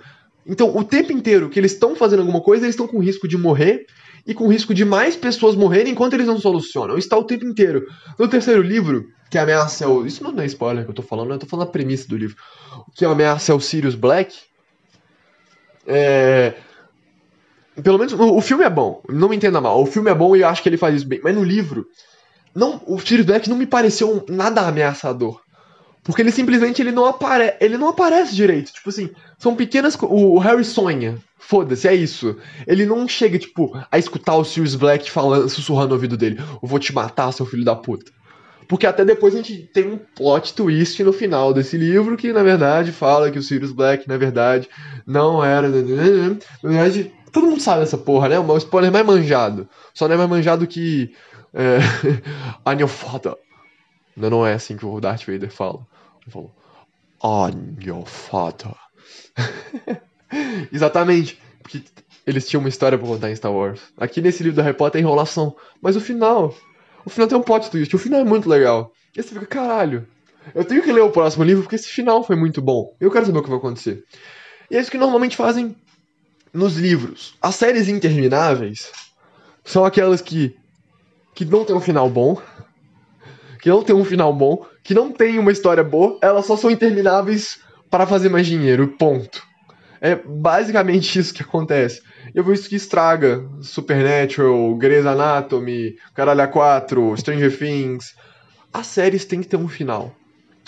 Então 0.49 0.75
o 0.75 0.83
tempo 0.83 1.11
inteiro 1.11 1.49
que 1.49 1.59
eles 1.59 1.73
estão 1.73 1.95
fazendo 1.95 2.21
alguma 2.21 2.41
coisa, 2.41 2.65
eles 2.65 2.73
estão 2.73 2.87
com 2.87 2.99
risco 2.99 3.27
de 3.27 3.37
morrer 3.37 3.85
e 4.25 4.33
com 4.33 4.47
risco 4.47 4.73
de 4.73 4.83
mais 4.83 5.15
pessoas 5.15 5.55
morrerem 5.55 5.93
enquanto 5.93 6.13
eles 6.13 6.27
não 6.27 6.39
solucionam. 6.39 6.97
Está 6.97 7.17
o 7.17 7.23
tempo 7.23 7.45
inteiro. 7.45 7.85
No 8.17 8.27
terceiro 8.27 8.61
livro, 8.61 9.07
que 9.29 9.37
ameaça 9.37 9.85
é 9.85 9.87
o. 9.87 10.05
Isso 10.05 10.23
não 10.23 10.37
é 10.41 10.45
spoiler 10.45 10.83
que 10.83 10.89
eu 10.89 10.95
tô 10.95 11.03
falando, 11.03 11.31
eu 11.31 11.39
tô 11.39 11.45
falando 11.45 11.67
a 11.67 11.71
premissa 11.71 12.07
do 12.07 12.17
livro. 12.17 12.35
Que 12.95 13.05
ameaça 13.05 13.51
é 13.51 13.55
o 13.55 13.59
Sirius 13.59 13.95
Black. 13.95 14.35
É 15.87 16.55
pelo 17.81 17.97
menos 17.97 18.13
o, 18.13 18.35
o, 18.35 18.41
filme 18.41 18.63
é 18.63 18.69
bom, 18.69 19.01
não 19.09 19.29
me 19.29 19.35
entenda 19.35 19.61
mal. 19.61 19.81
O 19.81 19.85
filme 19.85 20.09
é 20.09 20.15
bom 20.15 20.35
e 20.35 20.41
eu 20.41 20.47
acho 20.47 20.61
que 20.61 20.69
ele 20.69 20.77
faz 20.77 20.95
isso 20.95 21.07
bem. 21.07 21.19
Mas 21.23 21.35
no 21.35 21.43
livro, 21.43 21.85
não, 22.53 22.81
o 22.85 22.99
Sirius 22.99 23.25
Black 23.25 23.49
não 23.49 23.57
me 23.57 23.65
pareceu 23.65 24.25
nada 24.27 24.61
ameaçador. 24.61 25.41
Porque 26.03 26.21
ele 26.21 26.31
simplesmente 26.31 26.81
ele 26.81 26.91
não, 26.91 27.05
apare 27.05 27.55
ele 27.59 27.77
não 27.77 27.89
aparece 27.89 28.35
direito. 28.35 28.71
Tipo 28.71 28.89
assim, 28.89 29.09
são 29.37 29.55
pequenas. 29.55 29.97
O, 30.01 30.37
Harry 30.39 30.63
sonha. 30.63 31.17
Foda-se, 31.37 31.87
é 31.87 31.95
isso. 31.95 32.35
Ele 32.67 32.85
não 32.85 33.07
chega, 33.07 33.39
tipo, 33.39 33.71
a 33.91 33.97
escutar 33.97 34.35
o 34.35 34.43
Sirius 34.43 34.75
Black 34.75 35.09
falando, 35.09 35.49
sussurrando 35.49 35.89
no 35.89 35.95
ouvido 35.95 36.17
dele. 36.17 36.39
Eu 36.39 36.67
vou 36.67 36.79
te 36.79 36.93
matar, 36.93 37.31
seu 37.31 37.45
filho 37.45 37.65
da 37.65 37.75
puta. 37.75 38.11
Porque 38.67 38.85
até 38.85 39.03
depois 39.03 39.33
a 39.33 39.37
gente 39.37 39.69
tem 39.73 39.87
um 39.87 39.97
plot 39.97 40.53
twist 40.53 41.03
no 41.03 41.11
final 41.11 41.53
desse 41.53 41.75
livro 41.75 42.15
que, 42.15 42.31
na 42.31 42.43
verdade, 42.43 42.91
fala 42.91 43.31
que 43.31 43.39
o 43.39 43.43
Sirius 43.43 43.71
Black, 43.71 44.07
na 44.07 44.17
verdade, 44.17 44.69
não 45.07 45.43
era. 45.43 45.67
Na 45.67 46.69
verdade, 46.69 47.11
Todo 47.31 47.47
mundo 47.47 47.61
sabe 47.61 47.83
essa 47.83 47.97
porra, 47.97 48.29
né? 48.29 48.39
O 48.39 48.57
spoiler 48.57 48.91
mais 48.91 49.05
manjado. 49.05 49.67
Só 49.93 50.07
não 50.07 50.15
é 50.15 50.17
mais 50.17 50.29
manjado 50.29 50.65
que. 50.67 51.13
É, 51.53 51.79
father. 52.87 53.35
Não, 54.15 54.29
não 54.29 54.47
é 54.47 54.53
assim 54.53 54.75
que 54.75 54.85
o 54.85 54.99
Darth 54.99 55.25
Vader 55.25 55.51
fala. 55.51 55.85
Ele 56.21 56.31
falou. 56.31 56.55
I'm 57.23 57.77
your 57.85 58.05
father. 58.05 58.75
Exatamente. 60.71 61.39
Porque 61.61 61.83
eles 62.25 62.47
tinham 62.47 62.61
uma 62.61 62.69
história 62.69 62.97
pra 62.97 63.07
contar 63.07 63.29
em 63.29 63.35
Star 63.35 63.51
Wars. 63.51 63.81
Aqui 63.97 64.21
nesse 64.21 64.43
livro 64.43 64.57
da 64.57 64.63
Harry 64.63 64.77
Potter 64.77 64.99
é 64.99 65.03
enrolação. 65.03 65.55
Mas 65.81 65.95
o 65.95 66.01
final. 66.01 66.53
O 67.05 67.09
final 67.09 67.27
tem 67.27 67.37
um 67.37 67.41
plot 67.41 67.69
twist. 67.69 67.95
O 67.95 67.99
final 67.99 68.21
é 68.21 68.23
muito 68.23 68.47
legal. 68.47 68.91
E 69.15 69.21
você 69.21 69.29
fica, 69.29 69.45
caralho. 69.45 70.07
Eu 70.53 70.63
tenho 70.63 70.81
que 70.81 70.91
ler 70.91 71.01
o 71.01 71.11
próximo 71.11 71.43
livro 71.43 71.63
porque 71.63 71.75
esse 71.75 71.89
final 71.89 72.23
foi 72.23 72.35
muito 72.35 72.61
bom. 72.61 72.95
Eu 72.99 73.11
quero 73.11 73.25
saber 73.25 73.39
o 73.39 73.43
que 73.43 73.49
vai 73.49 73.57
acontecer. 73.57 74.03
E 74.69 74.77
é 74.77 74.79
isso 74.79 74.91
que 74.91 74.97
normalmente 74.97 75.35
fazem 75.35 75.75
nos 76.53 76.75
livros. 76.75 77.35
As 77.41 77.55
séries 77.55 77.87
intermináveis 77.87 78.91
são 79.63 79.85
aquelas 79.85 80.21
que, 80.21 80.55
que 81.35 81.45
não 81.45 81.63
tem 81.65 81.75
um 81.75 81.81
final 81.81 82.09
bom, 82.09 82.41
que 83.59 83.69
não 83.69 83.83
tem 83.83 83.95
um 83.95 84.05
final 84.05 84.33
bom, 84.33 84.65
que 84.83 84.93
não 84.93 85.11
tem 85.11 85.37
uma 85.37 85.51
história 85.51 85.83
boa, 85.83 86.17
elas 86.21 86.45
só 86.45 86.55
são 86.55 86.71
intermináveis 86.71 87.59
para 87.89 88.07
fazer 88.07 88.29
mais 88.29 88.47
dinheiro, 88.47 88.87
ponto. 88.87 89.43
É 90.01 90.15
basicamente 90.15 91.19
isso 91.19 91.33
que 91.33 91.43
acontece. 91.43 92.01
Eu 92.33 92.43
vou 92.43 92.53
isso 92.53 92.69
que 92.69 92.75
estraga 92.75 93.45
Supernatural, 93.61 94.75
Grey's 94.75 95.05
Anatomy, 95.05 95.95
Caralho 96.13 96.41
A4, 96.41 97.17
Stranger 97.17 97.57
Things. 97.57 98.15
As 98.71 98.87
séries 98.87 99.25
têm 99.25 99.41
que 99.41 99.47
ter 99.47 99.57
um 99.57 99.67
final. 99.67 100.15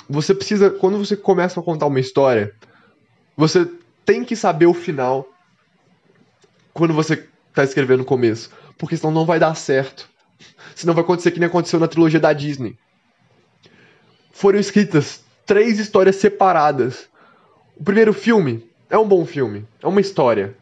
Você 0.09 0.33
precisa, 0.33 0.69
quando 0.69 0.97
você 0.97 1.15
começa 1.15 1.59
a 1.59 1.63
contar 1.63 1.85
uma 1.85 1.99
história, 1.99 2.53
você 3.37 3.65
tem 4.05 4.25
que 4.25 4.35
saber 4.35 4.65
o 4.65 4.73
final 4.73 5.25
quando 6.73 6.93
você 6.93 7.25
tá 7.53 7.63
escrevendo 7.63 7.99
no 7.99 8.05
começo. 8.05 8.49
Porque 8.77 8.97
senão 8.97 9.13
não 9.13 9.25
vai 9.25 9.39
dar 9.39 9.55
certo. 9.55 10.09
Senão 10.75 10.93
vai 10.93 11.03
acontecer 11.03 11.31
que 11.31 11.39
nem 11.39 11.47
aconteceu 11.47 11.79
na 11.79 11.87
trilogia 11.87 12.19
da 12.19 12.33
Disney. 12.33 12.77
Foram 14.31 14.59
escritas 14.59 15.23
três 15.45 15.79
histórias 15.79 16.15
separadas. 16.15 17.09
O 17.75 17.83
primeiro 17.83 18.13
filme 18.13 18.69
é 18.89 18.97
um 18.97 19.07
bom 19.07 19.25
filme, 19.25 19.65
é 19.81 19.87
uma 19.87 20.01
história. 20.01 20.55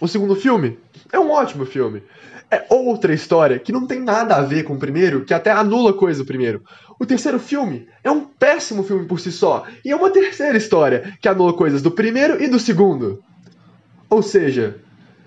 O 0.00 0.08
segundo 0.08 0.34
filme 0.34 0.78
é 1.12 1.18
um 1.18 1.30
ótimo 1.30 1.64
filme. 1.64 2.02
É 2.50 2.66
outra 2.68 3.12
história 3.12 3.58
que 3.58 3.72
não 3.72 3.86
tem 3.86 4.00
nada 4.00 4.36
a 4.36 4.42
ver 4.42 4.64
com 4.64 4.74
o 4.74 4.78
primeiro, 4.78 5.24
que 5.24 5.34
até 5.34 5.50
anula 5.50 5.92
coisa 5.92 6.22
do 6.22 6.26
primeiro. 6.26 6.62
O 6.98 7.06
terceiro 7.06 7.38
filme 7.38 7.88
é 8.02 8.10
um 8.10 8.20
péssimo 8.20 8.84
filme 8.84 9.06
por 9.06 9.18
si 9.18 9.32
só, 9.32 9.66
e 9.84 9.90
é 9.90 9.96
uma 9.96 10.10
terceira 10.10 10.56
história 10.56 11.16
que 11.20 11.28
anula 11.28 11.52
coisas 11.52 11.82
do 11.82 11.90
primeiro 11.90 12.40
e 12.42 12.46
do 12.46 12.60
segundo. 12.60 13.22
Ou 14.08 14.22
seja, 14.22 14.80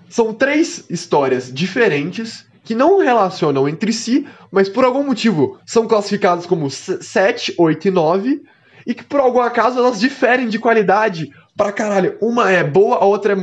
são 0.10 0.34
três 0.34 0.86
histórias 0.90 1.52
diferentes 1.54 2.47
que 2.68 2.76
não 2.76 3.00
relacionam 3.00 3.66
entre 3.70 3.94
si, 3.94 4.28
mas 4.52 4.68
por 4.68 4.84
algum 4.84 5.02
motivo 5.02 5.58
são 5.66 5.88
classificadas 5.88 6.46
como 6.46 6.70
7, 6.70 7.56
8 7.58 7.88
e 7.88 7.92
9, 7.92 8.44
e 8.86 8.94
que 8.94 9.06
por 9.06 9.22
algum 9.22 9.40
acaso 9.40 9.80
elas 9.80 9.98
diferem 9.98 10.50
de 10.50 10.60
qualidade 10.60 11.32
pra 11.56 11.72
caralho. 11.72 12.18
Uma 12.22 12.52
é 12.52 12.66
boa, 12.66 12.98
a 12.98 13.06
outra 13.06 13.32
é 13.32 13.38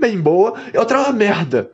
bem 0.00 0.18
boa, 0.18 0.54
e 0.72 0.76
a 0.78 0.80
outra 0.80 0.96
é 0.96 1.00
uma 1.02 1.12
merda. 1.12 1.70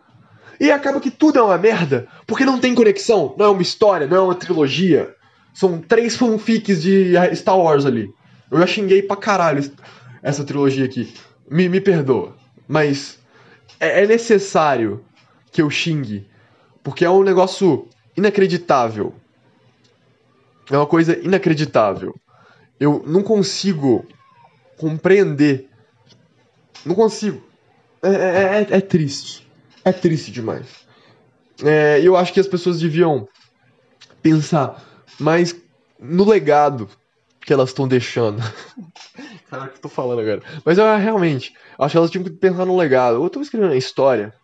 E 0.58 0.72
acaba 0.72 0.98
que 0.98 1.08
tudo 1.08 1.38
é 1.38 1.42
uma 1.42 1.56
merda, 1.56 2.08
porque 2.26 2.44
não 2.44 2.58
tem 2.58 2.74
conexão, 2.74 3.36
não 3.38 3.46
é 3.46 3.50
uma 3.50 3.62
história, 3.62 4.08
não 4.08 4.16
é 4.16 4.20
uma 4.20 4.34
trilogia. 4.34 5.14
São 5.54 5.78
três 5.78 6.16
fanfics 6.16 6.82
de 6.82 7.12
Star 7.36 7.56
Wars 7.56 7.86
ali. 7.86 8.10
Eu 8.50 8.58
já 8.58 8.66
xinguei 8.66 9.02
pra 9.02 9.14
caralho 9.16 9.70
essa 10.20 10.42
trilogia 10.42 10.84
aqui. 10.84 11.14
Me, 11.48 11.68
me 11.68 11.80
perdoa. 11.80 12.34
Mas 12.66 13.20
é, 13.78 14.02
é 14.02 14.06
necessário 14.08 15.04
que 15.50 15.62
eu 15.62 15.70
xingue, 15.70 16.26
porque 16.82 17.04
é 17.04 17.10
um 17.10 17.22
negócio 17.22 17.88
inacreditável. 18.16 19.14
É 20.70 20.76
uma 20.76 20.86
coisa 20.86 21.18
inacreditável. 21.18 22.14
Eu 22.78 23.02
não 23.06 23.22
consigo 23.22 24.06
compreender. 24.76 25.68
Não 26.84 26.94
consigo. 26.94 27.42
É, 28.02 28.08
é, 28.08 28.66
é, 28.70 28.76
é 28.76 28.80
triste. 28.80 29.48
É 29.84 29.92
triste 29.92 30.30
demais. 30.30 30.66
É, 31.64 32.00
eu 32.02 32.16
acho 32.16 32.32
que 32.32 32.40
as 32.40 32.46
pessoas 32.46 32.78
deviam 32.78 33.28
pensar 34.22 34.84
mais 35.18 35.54
no 35.98 36.28
legado 36.28 36.88
que 37.40 37.52
elas 37.52 37.70
estão 37.70 37.88
deixando. 37.88 38.42
Caraca, 39.48 39.70
que 39.70 39.78
eu 39.78 39.82
tô 39.82 39.88
falando 39.88 40.20
agora. 40.20 40.42
Mas 40.64 40.78
eu 40.78 40.84
realmente 40.98 41.54
acho 41.78 41.92
que 41.92 41.96
elas 41.96 42.10
tinham 42.10 42.24
que 42.24 42.30
pensar 42.30 42.66
no 42.66 42.76
legado. 42.76 43.22
Eu 43.22 43.30
tô 43.30 43.40
escrevendo 43.40 43.72
a 43.72 43.76
história. 43.76 44.34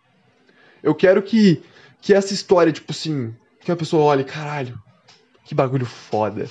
Eu 0.85 0.93
quero 0.93 1.23
que, 1.23 1.63
que 1.99 2.13
essa 2.13 2.31
história, 2.31 2.71
tipo 2.71 2.91
assim, 2.91 3.33
que 3.59 3.71
a 3.71 3.75
pessoa 3.75 4.03
olhe, 4.03 4.23
caralho, 4.23 4.79
que 5.43 5.55
bagulho 5.55 5.85
foda. 5.85 6.47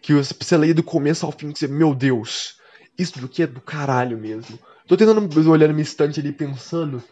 Que 0.00 0.14
você 0.14 0.56
leia 0.56 0.72
do 0.72 0.84
começo 0.84 1.26
ao 1.26 1.32
fim 1.32 1.50
e 1.50 1.52
dizer, 1.52 1.68
meu 1.68 1.92
Deus, 1.92 2.58
isso 2.96 3.22
aqui 3.24 3.42
é 3.42 3.46
do 3.46 3.60
caralho 3.60 4.16
mesmo. 4.16 4.56
Tô 4.86 4.96
tentando 4.96 5.50
olhar 5.50 5.68
minha 5.68 5.82
estante 5.82 6.20
ali 6.20 6.30
pensando. 6.30 7.02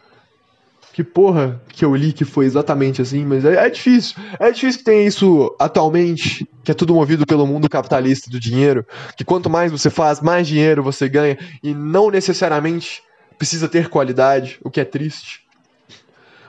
que 0.93 1.03
porra 1.03 1.61
que 1.67 1.83
eu 1.83 1.93
li 1.93 2.13
que 2.13 2.23
foi 2.23 2.45
exatamente 2.45 3.01
assim, 3.01 3.25
mas 3.25 3.43
é, 3.43 3.65
é, 3.65 3.69
difícil. 3.69 4.15
É 4.39 4.49
difícil 4.49 4.79
que 4.79 4.85
tenha 4.85 5.05
isso 5.05 5.53
atualmente, 5.59 6.47
que 6.63 6.71
é 6.71 6.73
tudo 6.73 6.95
movido 6.95 7.25
pelo 7.25 7.45
mundo 7.45 7.69
capitalista 7.69 8.29
do 8.29 8.39
dinheiro, 8.39 8.85
que 9.17 9.25
quanto 9.25 9.49
mais 9.49 9.71
você 9.73 9.89
faz, 9.89 10.21
mais 10.21 10.47
dinheiro 10.47 10.81
você 10.81 11.09
ganha 11.09 11.37
e 11.61 11.73
não 11.73 12.09
necessariamente 12.09 13.03
precisa 13.37 13.67
ter 13.67 13.89
qualidade, 13.89 14.57
o 14.63 14.71
que 14.71 14.79
é 14.79 14.85
triste. 14.85 15.41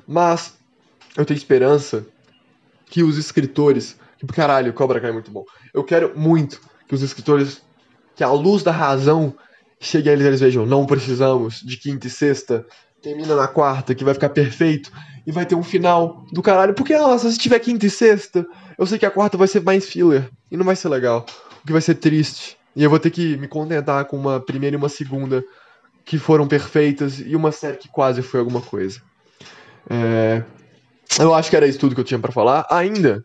Mas 0.07 0.55
eu 1.17 1.25
tenho 1.25 1.39
esperança 1.39 2.05
que 2.87 3.03
os 3.03 3.19
escritores, 3.19 3.97
que 4.19 4.27
caralho, 4.27 4.73
Cobra 4.73 5.01
Kai 5.01 5.11
é 5.11 5.13
muito 5.13 5.31
bom. 5.31 5.45
Eu 5.73 5.83
quero 5.85 6.13
muito 6.19 6.61
que 6.87 6.95
os 6.95 7.03
escritores, 7.03 7.63
que 8.15 8.23
a 8.23 8.31
luz 8.31 8.63
da 8.63 8.73
razão 8.73 9.35
chegue 9.81 10.09
a 10.09 10.13
eles 10.13 10.25
e 10.25 10.29
eles 10.29 10.41
vejam, 10.41 10.65
não 10.65 10.87
precisamos 10.87 11.61
de 11.61 11.77
quinta 11.77 12.07
e 12.07 12.11
sexta, 12.11 12.65
termina 13.03 13.35
na 13.35 13.49
quarta, 13.49 13.95
que 13.95 14.05
vai 14.05 14.15
ficar 14.15 14.29
perfeito, 14.29 14.93
e 15.27 15.33
vai 15.33 15.45
ter 15.45 15.55
um 15.55 15.63
final 15.63 16.25
do 16.33 16.41
caralho. 16.41 16.73
Porque, 16.73 16.97
nossa, 16.97 17.31
se 17.31 17.39
tiver 17.39 17.59
quinta 17.59 17.85
e 17.85 17.91
sexta, 17.91 18.47
eu 18.79 18.87
sei 18.87 18.99
que 18.99 19.07
a 19.07 19.11
quarta 19.11 19.37
vai 19.37 19.49
ser 19.49 19.63
mais 19.63 19.87
filler, 19.87 20.31
e 20.51 20.57
não 20.57 20.65
vai 20.65 20.77
ser 20.77 20.89
legal. 20.89 21.27
O 21.63 21.67
que 21.67 21.73
vai 21.73 21.83
ser 21.83 21.97
triste. 21.97 22.57
E 22.77 22.83
eu 22.83 22.91
vou 22.91 22.99
ter 22.99 23.11
que 23.11 23.37
me 23.37 23.49
contentar 23.49 24.05
com 24.05 24.17
uma 24.17 24.41
primeira 24.41 24.77
e 24.77 24.79
uma 24.79 24.89
segunda 24.89 25.45
que 26.05 26.19
foram 26.19 26.47
perfeitas, 26.47 27.19
e 27.19 27.35
uma 27.35 27.51
série 27.51 27.77
que 27.77 27.89
quase 27.89 28.23
foi 28.23 28.41
alguma 28.41 28.61
coisa. 28.61 29.01
É... 29.93 30.43
Eu 31.21 31.35
acho 31.35 31.51
que 31.51 31.57
era 31.57 31.67
isso 31.67 31.79
tudo 31.79 31.95
que 31.95 32.01
eu 32.01 32.05
tinha 32.05 32.19
para 32.19 32.33
falar. 32.33 32.67
Ainda 32.71 33.23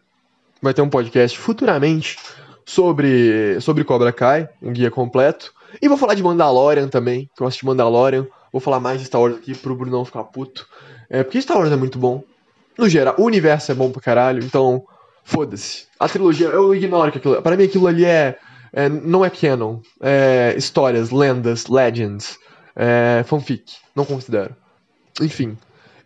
vai 0.61 0.73
ter 0.73 0.81
um 0.81 0.89
podcast 0.89 1.37
futuramente 1.37 2.17
sobre, 2.65 3.59
sobre 3.61 3.85
Cobra 3.85 4.11
Kai, 4.11 4.49
um 4.61 4.73
guia 4.73 4.91
completo. 4.91 5.53
E 5.81 5.87
vou 5.87 5.97
falar 5.97 6.13
de 6.13 6.23
Mandalorian 6.23 6.89
também, 6.89 7.29
que 7.35 7.41
eu 7.41 7.47
assisti 7.47 7.65
Mandalorian. 7.65 8.27
Vou 8.51 8.59
falar 8.59 8.79
mais 8.79 8.99
de 8.99 9.05
Star 9.05 9.21
Wars 9.21 9.37
aqui 9.37 9.55
pro 9.55 9.75
Bruno 9.75 9.97
não 9.97 10.05
ficar 10.05 10.23
puto. 10.25 10.67
É, 11.09 11.23
porque 11.23 11.41
Star 11.41 11.57
Wars 11.57 11.71
é 11.71 11.75
muito 11.75 11.97
bom. 11.97 12.23
No 12.77 12.89
geral, 12.89 13.15
o 13.17 13.23
universo 13.23 13.71
é 13.71 13.75
bom 13.75 13.89
pra 13.91 14.01
caralho, 14.01 14.43
então 14.43 14.83
foda-se. 15.23 15.85
A 15.99 16.07
trilogia, 16.07 16.47
eu 16.47 16.75
ignoro 16.75 17.11
que 17.11 17.17
aquilo. 17.17 17.41
Pra 17.41 17.55
mim 17.55 17.63
aquilo 17.63 17.87
ali 17.87 18.05
é. 18.05 18.37
é 18.73 18.89
não 18.89 19.23
é 19.23 19.29
canon. 19.29 19.79
É 20.01 20.53
histórias, 20.57 21.09
lendas, 21.09 21.67
legends. 21.67 22.37
É 22.75 23.23
fanfic. 23.25 23.77
Não 23.95 24.05
considero. 24.05 24.55
Enfim. 25.21 25.57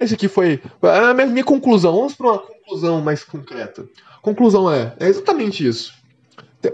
Esse 0.01 0.15
aqui 0.15 0.27
foi 0.27 0.59
a 0.81 1.13
minha, 1.13 1.43
conclusão. 1.43 1.93
Vamos 1.95 2.15
pra 2.15 2.27
uma 2.27 2.39
conclusão 2.39 3.01
mais 3.01 3.23
concreta. 3.23 3.87
Conclusão 4.23 4.71
é, 4.71 4.95
é 4.99 5.07
exatamente 5.07 5.65
isso. 5.65 5.93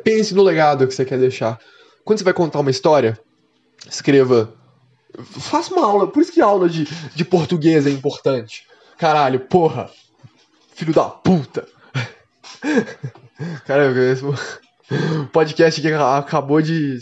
Pense 0.01 0.33
no 0.33 0.43
legado 0.43 0.87
que 0.87 0.93
você 0.93 1.03
quer 1.03 1.19
deixar. 1.19 1.59
Quando 2.05 2.19
você 2.19 2.23
vai 2.23 2.33
contar 2.33 2.61
uma 2.61 2.71
história, 2.71 3.19
escreva. 3.89 4.53
Faça 5.39 5.73
uma 5.73 5.85
aula. 5.85 6.07
Por 6.07 6.21
isso 6.21 6.31
que 6.31 6.39
aula 6.39 6.69
de, 6.69 6.85
de 7.13 7.25
português 7.25 7.85
é 7.85 7.89
importante. 7.89 8.65
Caralho, 8.97 9.41
porra. 9.41 9.91
Filho 10.73 10.93
da 10.93 11.05
puta. 11.05 11.67
Cara, 13.65 13.91
esse 14.09 14.23
podcast 15.33 15.81
que 15.81 15.91
acabou 15.91 16.61
de 16.61 16.99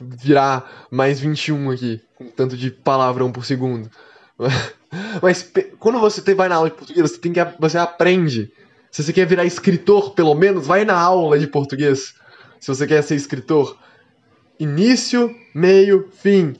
virar 0.00 0.86
mais 0.90 1.20
21 1.20 1.70
aqui, 1.70 2.00
com 2.16 2.26
tanto 2.26 2.56
de 2.56 2.70
palavrão 2.70 3.30
por 3.30 3.44
segundo. 3.44 3.88
Mas 5.22 5.50
quando 5.78 5.98
você 5.98 6.34
vai 6.34 6.48
na 6.48 6.56
aula 6.56 6.70
de 6.70 6.76
português, 6.76 7.10
você 7.10 7.18
tem 7.18 7.32
que 7.32 7.40
você 7.58 7.78
aprende. 7.78 8.52
Se 8.90 9.02
você 9.02 9.12
quer 9.12 9.26
virar 9.26 9.44
escritor, 9.44 10.12
pelo 10.12 10.34
menos, 10.34 10.66
vai 10.66 10.84
na 10.84 10.98
aula 10.98 11.38
de 11.38 11.46
português. 11.46 12.14
Se 12.60 12.68
você 12.68 12.86
quer 12.86 13.02
ser 13.02 13.16
escritor, 13.16 13.76
início, 14.60 15.34
meio, 15.54 16.08
fim. 16.12 16.54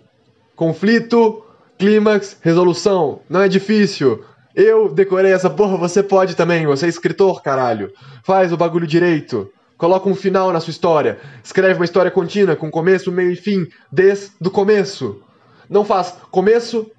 Conflito, 0.56 1.44
clímax, 1.78 2.38
resolução. 2.40 3.20
Não 3.28 3.42
é 3.42 3.48
difícil. 3.48 4.24
Eu 4.54 4.88
decorei 4.88 5.32
essa 5.32 5.50
porra, 5.50 5.76
você 5.76 6.02
pode 6.02 6.34
também. 6.34 6.66
Você 6.66 6.86
é 6.86 6.88
escritor, 6.88 7.42
caralho. 7.42 7.92
Faz 8.22 8.52
o 8.52 8.56
bagulho 8.56 8.86
direito. 8.86 9.50
Coloca 9.76 10.08
um 10.08 10.14
final 10.14 10.52
na 10.52 10.60
sua 10.60 10.70
história. 10.70 11.18
Escreve 11.42 11.74
uma 11.74 11.84
história 11.84 12.10
contínua, 12.10 12.56
com 12.56 12.70
começo, 12.70 13.10
meio 13.10 13.32
e 13.32 13.36
fim, 13.36 13.66
desde 13.90 14.30
o 14.40 14.50
começo. 14.50 15.20
Não 15.68 15.84
faz 15.84 16.14
começo, 16.30 16.90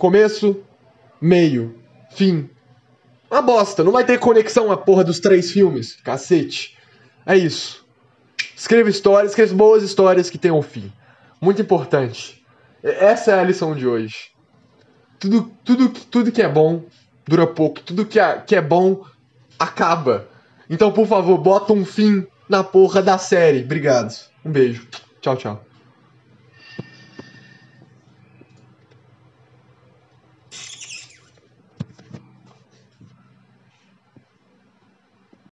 começo, 0.00 0.56
meio, 1.20 1.78
fim. 2.10 2.48
Uma 3.30 3.42
bosta, 3.42 3.84
não 3.84 3.92
vai 3.92 4.04
ter 4.04 4.18
conexão 4.18 4.72
a 4.72 4.76
porra 4.76 5.04
dos 5.04 5.20
três 5.20 5.52
filmes. 5.52 5.96
Cacete. 6.02 6.76
É 7.24 7.36
isso. 7.36 7.86
Escreva 8.56 8.88
histórias, 8.88 9.32
escreva 9.32 9.54
boas 9.54 9.82
histórias 9.82 10.28
que 10.28 10.38
tenham 10.38 10.60
fim. 10.62 10.90
Muito 11.40 11.62
importante. 11.62 12.42
Essa 12.82 13.32
é 13.32 13.40
a 13.40 13.44
lição 13.44 13.74
de 13.74 13.86
hoje. 13.86 14.30
Tudo, 15.18 15.52
tudo, 15.62 15.88
tudo 15.90 16.32
que 16.32 16.42
é 16.42 16.48
bom 16.48 16.82
dura 17.28 17.46
pouco. 17.46 17.80
Tudo 17.80 18.06
que 18.06 18.18
é, 18.18 18.38
que 18.38 18.56
é 18.56 18.62
bom 18.62 19.04
acaba. 19.58 20.26
Então, 20.68 20.90
por 20.90 21.06
favor, 21.06 21.36
bota 21.38 21.74
um 21.74 21.84
fim 21.84 22.26
na 22.48 22.64
porra 22.64 23.02
da 23.02 23.18
série. 23.18 23.62
Obrigado. 23.62 24.14
Um 24.44 24.50
beijo. 24.50 24.88
Tchau, 25.20 25.36
tchau. 25.36 25.69